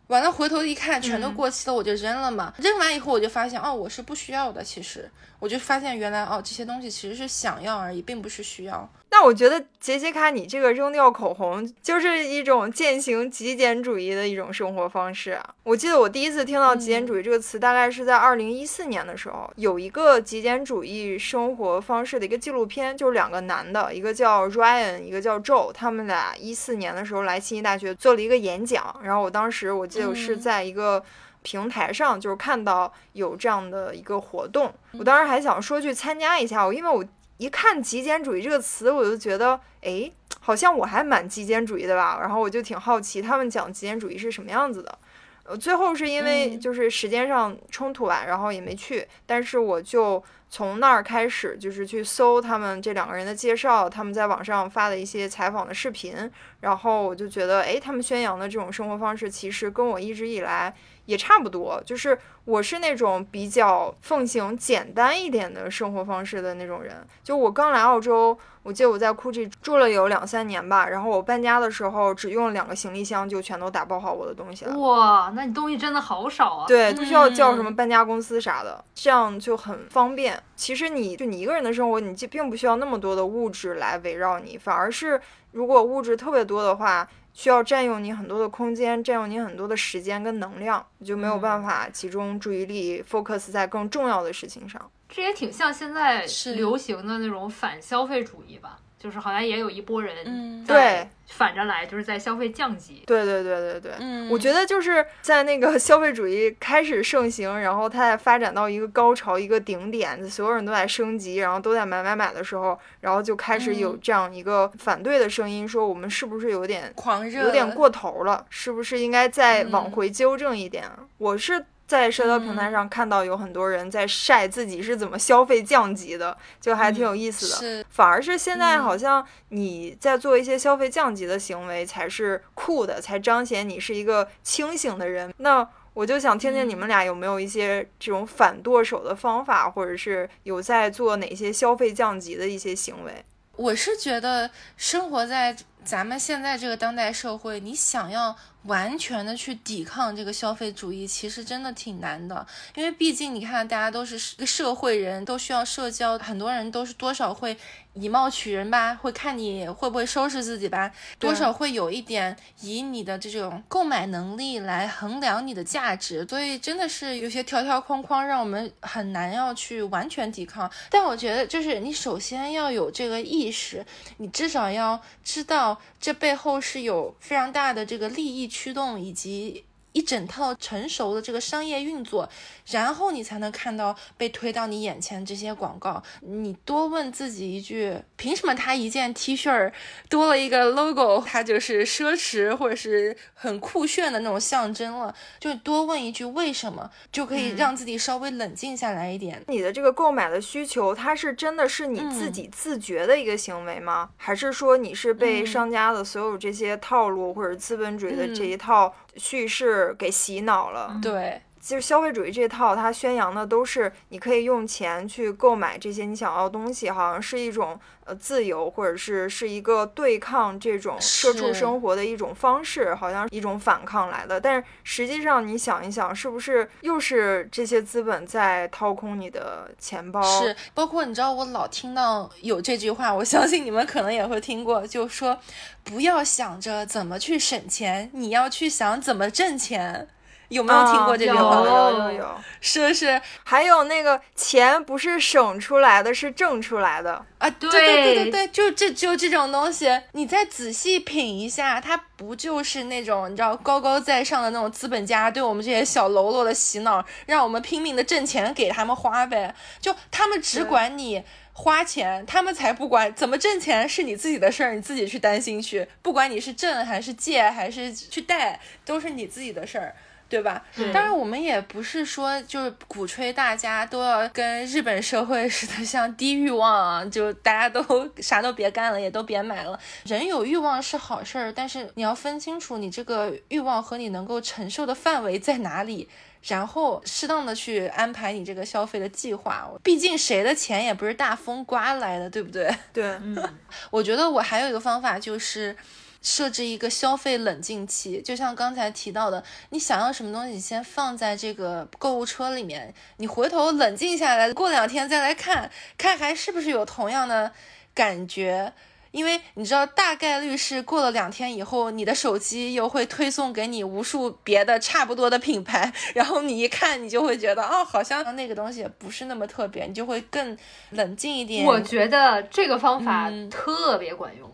[0.09, 2.51] 完了，回头一看，全都过期了，我就扔了嘛。
[2.57, 4.63] 扔完以后，我就发现，哦，我是不需要的。
[4.63, 5.07] 其实，
[5.37, 8.91] 我就发现原来，哦，这些东西其实是想要而已，并不是需要。
[9.11, 15.43] 那我觉得杰西卡，你这个扔掉口红就是一种践行极简主义的一种生活方式啊！
[15.63, 31.03] 我记得我第一次听到极简主义这个词，大概是在二零一四年的时候，有一个极简主义生活方式的一个纪录片，就是两个男的，一个叫 Ryan，一个叫 Joe，他们俩一四年的时候来悉尼大学做了一个演讲，然后我当时我记得是在一个
[31.41, 37.03] 平台上，就是看到有这样的一个活动，我当时还想说去参加一下，我因为我。
[37.39, 40.11] 一看极简主义这个词，我就觉得，哎，
[40.41, 42.17] 好像我还蛮极简主义的吧。
[42.19, 44.99] 然后我就挺好奇他们讲极简主义是什么样子的。
[45.45, 49.07] 呃，最后是因为就是时间上冲突吧，然后也没去。
[49.25, 56.29] 但是我就从那儿开始，就是去搜他们这两个人的介绍，他们在网上发的一些采访的视频。
[56.61, 60.73] 然后我就觉得，哎，他们宣扬的这种生活方式，其实跟我一直以来。
[61.05, 62.15] 也差不多，就是
[62.45, 67.03] 我是那种比较奉行简单一点的生活方式的那种人。
[67.23, 74.77] 就我刚来澳洲，我记得我在 Gucci 住了有两三年吧，然后我搬家的时候只用两个行李箱就全都打包好我的东西了。
[74.77, 76.65] 哇，那你东西真的好少啊！
[76.67, 80.38] 对，不需要叫什么搬家公司啥的，这样就很方便。
[80.55, 85.19] 其实你就你一个人的生活，你既并不需要那么多的物质来围绕你，反而是
[85.51, 87.07] 如果物质特别多的话。
[87.31, 94.91] 需要占用你很多的空间，占用你很多的时间跟能量，你就没有办法集中注意力，focus 在更重要的事情上。
[95.07, 96.25] 这也挺像现在
[96.55, 98.79] 流行的那种反消费主义吧。
[98.99, 103.03] 就是好像也有一波人对反着来，就是在消费降级。
[103.07, 118.45] 对对对对对，嗯，我觉得就是在那个消费主义开始盛行，然后它在发展到一个高潮、一个顶点，所有人都在升级，然后都在买买买的时候，然后就开始有这样一个反对的声音，说我们是不是有点狂热，有点过头了？
[118.49, 120.83] 是不是应该再往回纠正一点？
[121.17, 121.65] 我是。
[121.89, 127.55] 在社交平台上看到有很多人在晒自己是怎么消费降级的，就还挺有意思的。
[127.55, 135.33] 是，反而是现在好像你在做一些消费降级的行为才是酷的，才彰显你是一个清醒的人。
[135.37, 143.25] 那我就想听听你们俩有没有一些这种反剁手的方法，或者是有在做哪些消费降级的一些行为？
[143.55, 148.35] 我是觉得生活在咱们现在这个当代社会，你想要。
[148.63, 152.45] 完全的去抵抗这个消费主义，其实真的挺难的，
[152.75, 157.57] 因为毕竟你看，大家都是个社会人，都需要社交，很多人都是多少会
[157.99, 170.69] 以貌取人吧，会看你会不会收拾自己吧，多少会有一点以你的这种购买能力来衡量你的价值，所以真的是有些条条框框让我们很难要去完全抵抗。
[170.89, 173.85] 但我觉得，就是你首先要有这个意识，
[174.17, 178.49] 你至少要知道这背后是有非常大的这个利益。
[178.49, 182.29] 驱动以及一整套成熟的这个商业运作，
[182.67, 186.01] 然后你才能看到被推到你眼前这些广告。
[186.21, 189.71] 你多问自己一句：凭什么他一件 T 恤
[190.07, 195.13] 多了一个 logo，它就是奢侈或者是很酷炫的那种象征了？
[195.39, 199.43] 就多问一句为什么，就可以让自己稍微冷静下来一点。
[199.47, 204.09] 你的这个购买的需求，它是真的是你自己自觉的一个行为吗？
[204.17, 208.93] 还是说你是被商家的所有这些套路或者资本主义的这一套？
[209.15, 211.41] 叙事给洗脑了，对。
[211.61, 224.39] 就是消费主义这套，它宣扬的都是你可以用钱去购买这些你想要的东西，好像是一种呃自由，或者是是一个对抗这种社畜生活的一种方式，好像一种反抗来的。
[224.39, 230.21] 但是实际上你想一想，是不是又是这些资本在掏空你的钱包？
[230.21, 235.37] 是，包括你知道我老听到有这句话，我相信你们可能也会听过，就说
[235.83, 240.07] 不要想着怎么去省钱，你要去想怎么挣钱。
[240.49, 241.55] 有没有听过这句话？
[241.55, 243.21] 有有有，是不是？
[243.43, 247.49] 还有那个钱不是省出来的，是挣出来的啊！
[247.49, 259.53] 对对对对对，就这就这种东西，你再仔细品一下，它不就是那种你知道高高在上的那种资本家对我们这些小喽啰的洗脑，让我们拼命的挣钱给他们花呗？
[259.79, 261.23] 就他们只管你
[261.53, 269.95] 花钱，他们才不管怎么挣钱是你自己的事儿，你自己去担心去，不管你是挣还是借还是去贷，都是你自己的事儿。
[270.29, 270.63] 对吧？
[270.93, 277.83] 当然，我们也不是说就是鼓吹大家都要跟日本社会似的，像低欲望啊，就大家都
[278.21, 279.77] 啥都别干了，也都别买了。
[280.05, 286.07] 人有欲望是好事儿，但是你要分清楚你这个欲望和你能够承受的范围在哪里。
[286.43, 292.73] 然后适当的去安排你这个消费的计划，毕竟谁的钱也不是大风刮来的，对不对？
[292.93, 293.35] 对，嗯，
[293.91, 295.75] 我觉得我还有一个方法就是。
[296.21, 307.51] 设置一个消费冷静期，就像刚才提到的，你想要什么东西，你先放在这个购物车里面，你回头冷静下来，过两天再来看，看还是不是有同样的
[307.93, 308.73] 感觉。
[309.11, 320.55] 因为你知道，大概率是过了两天以后，你的手机又会推送给你无数别的差不多的品牌，然后你一看，你就会觉得，哦，好像那个东西不是那么特别，你就会更
[320.91, 321.65] 冷静一点。
[321.65, 324.47] 我觉得这个方法嗯特别管用。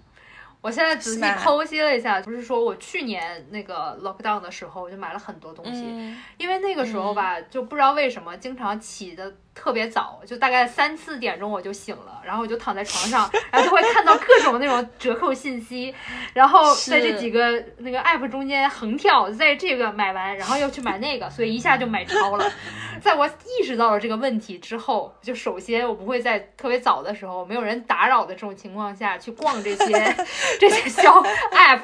[0.65, 6.17] 我现在仔细剖析了一下，不是说我去年那个 lockdown 的时候我就买了很多东西，嗯。
[6.39, 15.95] 因为那个时候吧，就不知道为什么经常起的特别早，就大概三四点钟我就醒了，然后我就躺在床上，然后就会看到各种那种折扣信息，
[16.33, 22.51] 然后在这几个那个 app 中间横跳，在这个买完，然后又去买那个，所以一下就买超了。
[23.01, 30.15] 在我意识到了这个问题之后，就首先我不会在特别早的时候，没有人打扰的这种情况下去逛这些
[30.59, 31.21] 这些小
[31.51, 31.81] app，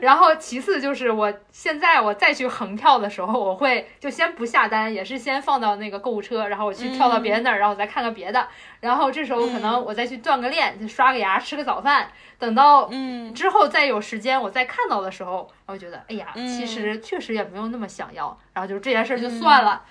[0.00, 8.48] 然后其次就是我现在我再去横跳的时候，我会就先不下单，也是先放到那个购物车，然后我去跳到别人那儿，然后我再看看别的，
[8.80, 12.08] 然后这时候可能我再去锻个炼，就刷个牙，吃个早饭，
[12.38, 19.82] 等到嗯，之后再有时间我再看到的时候，然后觉得哎呀，嗯其实确实也没有那么想要，然后就这件事儿就算了。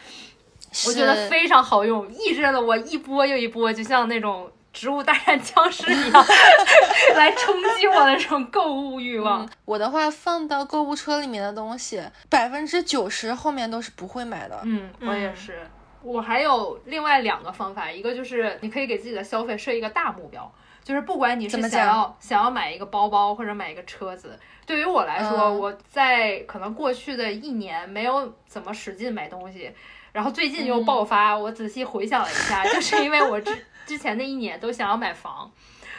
[0.88, 6.26] 我觉得非常好用，抑制了我一波又一波，就像那种植物大战僵尸一样，
[7.16, 9.46] 来冲击我的这种购物欲望。
[9.46, 14.60] 嗯我的话放到购物车里面的东西，百分之九十后面都是不会买的。
[14.64, 15.68] 嗯，我也嗯是。
[16.06, 20.50] 我还有另外两个方法，一个就是你可以给自己的消费设一个大目标，
[20.84, 29.72] 就是不管你是想要想要买一个包包或者买一个车子，对于我来说，嗯我在可能过去的一年没有怎么使劲买东西，
[30.12, 30.86] 然后最近又嗯。
[30.86, 35.52] 爆发，我仔细回想了一下，就是因为我之之前的一年都想要买房，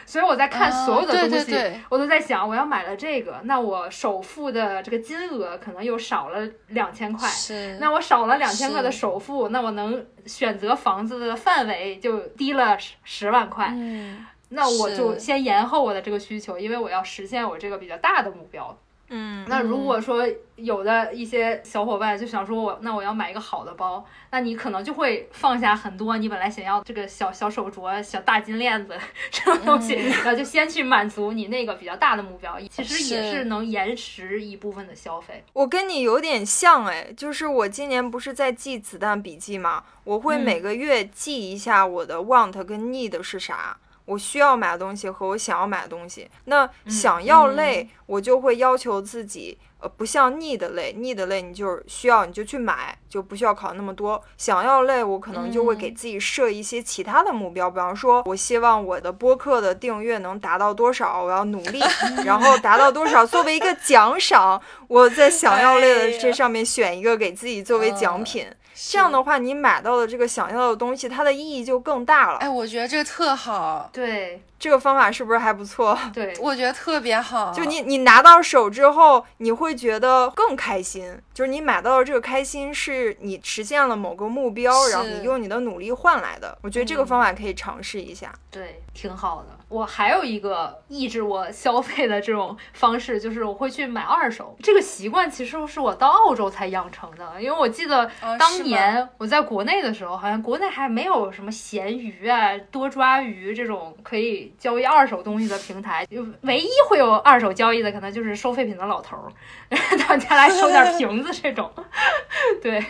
[0.07, 7.27] 所以我在看所有的啊东西，对对对我都在想，我要买了这个，那我首付的这个金额可能又少了两千块。
[7.27, 13.67] 是，那我少了两千块的首付，那我能选择房子的范围就低了十十万块。
[13.75, 18.75] 嗯，那我就先延后我的这个需求，因为我要实现我这个比较大的目标。
[19.09, 28.97] 嗯，那如果说有的一些小伙伴就想说我，那我要买一个好的包，那你可能就会放下很多你本来想要这个小小手镯、小大金链子
[29.31, 30.09] 这种东西，嗯。
[30.09, 35.43] 然后就先去满足你那个比较大的目标，其实也是是能延时一部分的消费。
[35.53, 40.41] 我跟你有点像哎，就是我今年不是在记子弹笔记嘛，我会嗯。
[40.41, 43.77] 每个月记一下我的 want 跟 need 是啥，
[44.07, 46.27] 我需要买的东西和我想要买的东西。
[46.45, 54.23] 那想要类，我就会要求自己，呃，不像 need 类，need 类你就是需要你就去买，就不需要考那么多。
[54.37, 61.81] 想要累，我可能就会给嗯自己设一些其他的目标，比方说，我希望我的播客的订阅能达到多少，我要努力，
[62.25, 68.47] 然后达到多少作为一个奖赏，我在想要类哎呀的这上面选一个给自己作为奖品。
[68.79, 72.37] 这样的话，你买到的这个想要的东西，它的意义就更大了。
[72.37, 75.97] 哎，我觉得这个特好，对这个方法是不是还不错？
[76.13, 77.51] 对，我觉得特别好。
[77.51, 81.17] 就你你拿到手之后，你会觉得更开心。
[81.33, 86.57] 就是你买到的这个开心，是你实现了某个目标，然后你用你的努力换来的。
[86.63, 88.33] 我觉得这个方法可以尝试一下。
[88.49, 89.55] 对，挺好的。
[89.69, 94.55] 我还有一个抑制我消费的这种方式，就是我会去买二手。
[94.63, 98.09] 这个习惯其实是我到澳洲才养成的，因为我记得
[98.39, 109.31] 当年我在国内的时候，好像国内还没有什么闲鱼啊、多抓鱼这种可以交易二手东西的平台，就唯一会有二手交易的，可能就是收废品的老头儿，
[110.07, 111.71] 到你家来收点瓶子这种。
[112.61, 112.83] 对，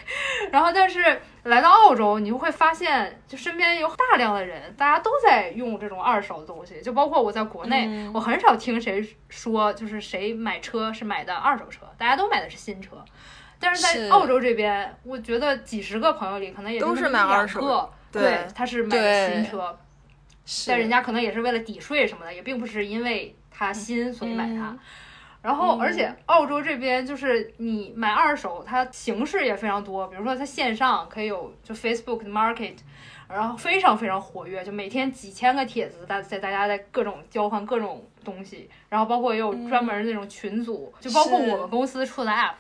[0.51, 8.11] 然后但是来到澳洲，你就会发现，就身边有大量的人，大家都在用这种二手的东西，就包括我在国内，嗯。
[8.13, 13.03] 我很少听谁说就是谁买车是买的二手车，大家都买的是新车。
[13.59, 18.47] 但是在澳洲这边，我觉得几十个朋友里，可能也就都是买二手对。
[18.53, 19.86] 他是买的新车，是
[20.67, 24.69] 但人家可能也是为了抵税什么的，也并不是因为它新所以买它。
[24.69, 24.79] 嗯
[25.39, 32.75] 然后，嗯而且澳洲这边就是你买二手，它形式也非常多，比如说它线上可以有就 Facebook Market，
[33.29, 42.55] 然后非常非常活跃，就每天几千个帖子，大在大家在各种交换各种东西，然后包括也有专门那种群组，就包括我们公司出的 App。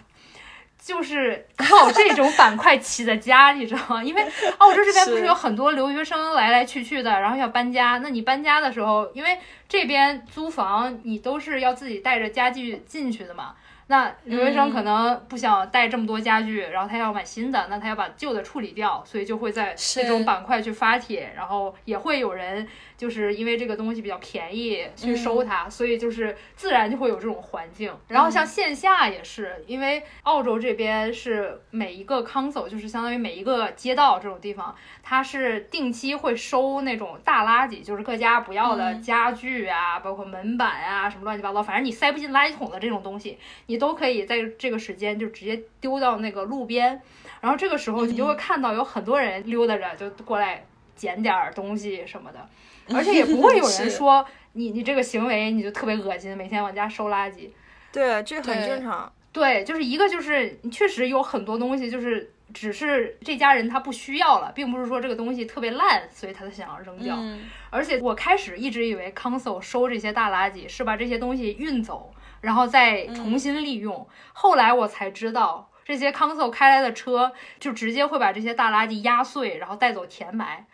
[0.79, 4.03] 就是靠这种板块起的家， 你知道吗？
[4.03, 4.25] 因为
[4.57, 7.99] 澳洲这边不是是有很多留学生来来去去的，然后要搬家。
[8.01, 9.37] 那你搬家的时候，因为
[9.67, 13.53] 这边租房你都是要自己带着家具进去的嘛。
[13.87, 27.93] 那留学生可能不想带这么多家具，然后他要买新的，那他要把旧的处理掉，所以就会在是这种板块去发帖，然后也会有人就是因为这个东西比较便宜去收它，所以就是自然就会有这种环境。
[28.09, 43.37] 然后像线下也是，因为澳洲这边是每一个 council，就是相当于每一个街道这种地方，它是定期会收那种大垃圾，就是各家不要的家具啊，包括门板啊，什么乱七八糟，反正你塞不进垃圾桶的这种东西，
[43.67, 47.01] 你都可以在这个时间就直接丢到那个路边。
[47.39, 52.49] 然后这个时候你就会看到有很多人溜达着就过来捡点儿东西什么的，
[52.95, 57.49] 而且也不会有人说你你这个行为你就特别恶心，每天往家收垃圾。
[57.91, 59.11] 对，这很正常。
[59.31, 62.31] 对，就是一个就是你确实有很多东西就是。
[62.53, 67.13] 只是这家人他不需要了，并不是说这个东西特别烂，所以他才想要扔掉。
[67.19, 72.09] 嗯而且我开始一直以为 Council 收这些大垃圾是把这些东西运走，
[72.41, 74.07] 然后再重新利用。
[74.33, 80.65] 后来我才知道，这些 Council 开来的车就直接会把这些大垃圾压碎，然后带走填埋。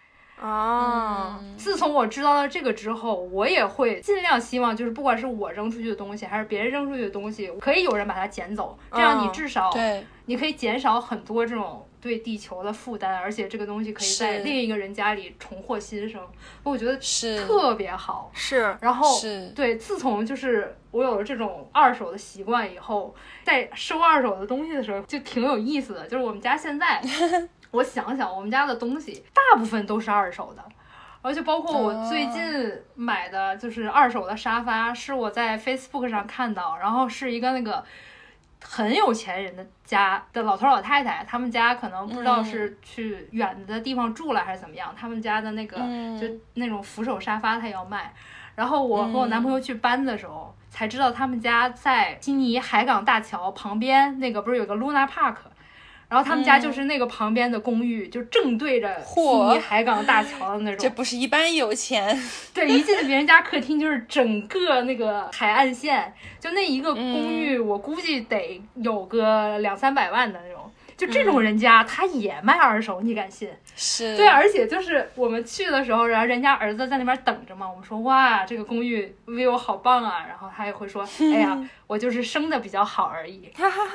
[0.42, 16.22] 啊，嗯自从我知道了这个之后，我也会尽量希望，就是不管是我扔出去的东西，还是别人扔出去的东西，可以有人把它捡走，这样你嗯至少对，你可以减少很多这种对地球的负担，而且这个东西可以在另一个人家里重获新生，
[16.62, 18.30] 我觉得是特别好。
[18.34, 26.06] 是，然后是对，自从就是我有了这种二手的习惯以后，在收二手的东西的时候就挺有意思的。
[26.06, 27.02] 就是我们家现在，
[27.72, 30.62] 我想想，我们家的东西大部分都是二手的。
[31.22, 32.44] 而且包括我最近
[32.96, 37.82] 买的就是二手的沙发，是我在 Facebook 上看到，然后是一个那个
[38.64, 46.20] 很有钱人的家的老头老太太，他们家可能不知道是去远的地方住了还是怎么样，他们家的那个嗯。
[46.20, 48.14] 就那种扶手沙发他要卖，
[48.56, 55.36] 然后我和我男朋友去搬的时候，才知道他们家在悉尼海港大桥旁边那个不是有个 Luna Park。
[56.14, 60.78] 然后他们家就是那个旁边的公寓，就正对着悉尼海港大桥的那种。
[60.78, 62.16] 这不是一般有钱，
[62.54, 70.63] 对，一进别人家客厅就是整个那个海岸线，就那一个公寓，我估计得有个两三百万的那种。
[71.06, 73.50] 就这种人家，他也卖二手，你敢信？
[73.76, 81.58] 是对，而且就是我们去的时候，然后人家儿子在那边等着嘛，我们说哇，这个公寓 view 好棒啊，然后他也会说，哎呀，
[81.88, 83.52] 我就是生的比较好而已，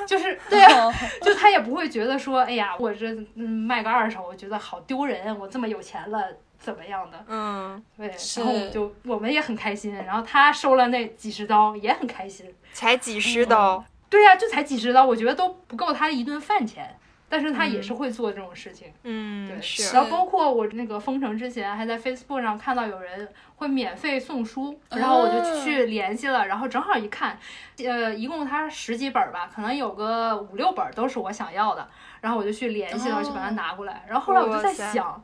[0.06, 6.24] 就是 对啊，就他也不会觉得说，哎呀，我这嗯卖个二手，我觉得好丢人，我这么有钱了。
[6.60, 7.24] 怎么样的？
[7.28, 12.52] 嗯，对，然后我们就我们也很开心，然后他收了那几十刀也很开心。
[12.72, 16.98] 才几十刀，对呀、就才几十刀，我觉得都不够他一顿饭钱，
[17.28, 18.92] 但是他也是会做这种事情。
[19.02, 27.38] 嗯，对，是然后包括我那个封城之前，还在 Facebook 上看到有人会免费送书，然后我就去联系了，然后正好一看，
[27.84, 31.86] 呃，一共他十几本儿吧，可能有个五六本儿都是我想要的，
[32.20, 34.04] 然后我就去联系了，哦去把它拿过来。
[34.08, 35.22] 然后后来我就在想。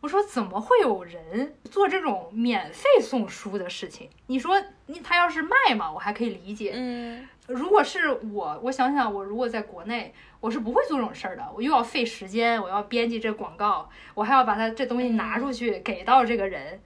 [0.00, 4.10] 我说怎么会有人做这种免费送书的事情？
[4.26, 6.72] 你说你他要是卖嘛，我还可以理解。
[6.74, 11.46] 嗯，如果是我，我想想，我如果在国内，我是不会做这种事儿的。
[11.54, 16.80] 我又要费时间，我要编辑这广告，我还要把它这东西拿出去给到这个人。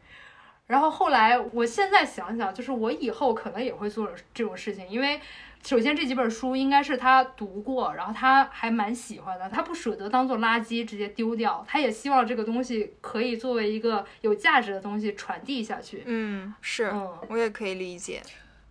[0.66, 5.18] 然后后来，我现在想想，就是我以后可能也会做这种事情，因为
[5.64, 16.02] 首先这几本书应该是他读过，然后他还蛮喜欢的，他不舍得当做垃圾直接丢掉，他也希望这个东西可以作为一个有价值的东西传递下去。
[16.04, 18.20] 嗯，是，嗯，我也可以理解。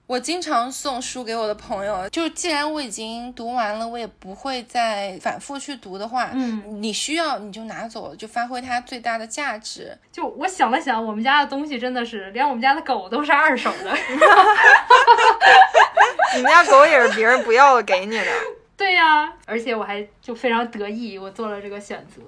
[0.08, 9.98] 我经常送书给我的朋友，就既然我已经读完了，我也不会再反复去读的话，嗯，你需要你就拿走，就发挥它最大的价值。
[10.10, 13.94] 就我想了想，我们家的东西真的是，连我们家的狗都是二手的。
[16.38, 18.32] 你们家狗也是别人不要的给你的，
[18.78, 22.22] 对呀、而且我还就非常得意，我做了这个选择，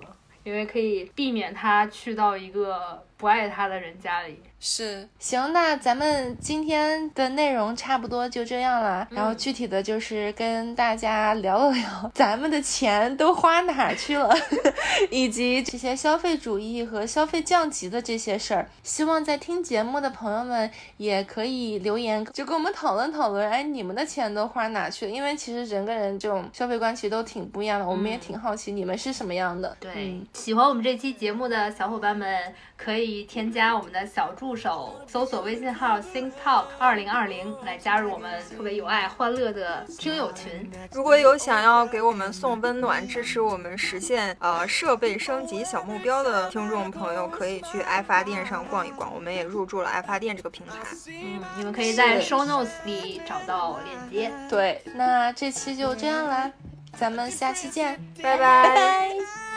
[0.44, 4.38] 因为可以避免它去到一个不爱它的人家里。
[4.61, 9.07] 是，行，那咱们今天的内容差不多就这样了。
[9.10, 14.30] 然后具体的就是跟大家聊了聊 咱们的钱都花哪去了，
[15.10, 18.69] 以及这些消费主义和消费降级的这些事儿。
[18.84, 25.11] 希望在听节目的朋友们也可以留言，就跟我们讨论讨论，哎，你们的钱都花哪去了？
[25.11, 29.77] 因为其实人跟人这种消费观其实都挺不一样的，我们也挺好奇你们是什么样的。
[29.80, 40.68] 对，嗯喜欢我们这期节目的小伙伴们，可以添加我们的小助入手，搜索微信号 Think Talk 二零二零来加入我们特别有爱、欢乐的听友群。
[40.92, 49.14] 如果有想要给我们送温暖、支持我们实现呃设备升级小目标的听众朋友，可以去爱发电上逛一逛。
[49.14, 50.74] 我们也入驻了爱发电这个平台。
[51.10, 54.32] 嗯，你们可以在 Show Notes 里找到链接。
[54.50, 56.52] 对，那这期就这样啦，
[56.98, 58.64] 咱们下期见，拜拜。
[58.76, 59.49] 拜。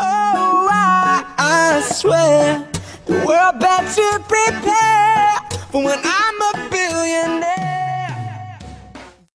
[0.00, 2.66] Oh, I, I swear
[3.06, 7.83] the world better prepare for when I'm a billionaire.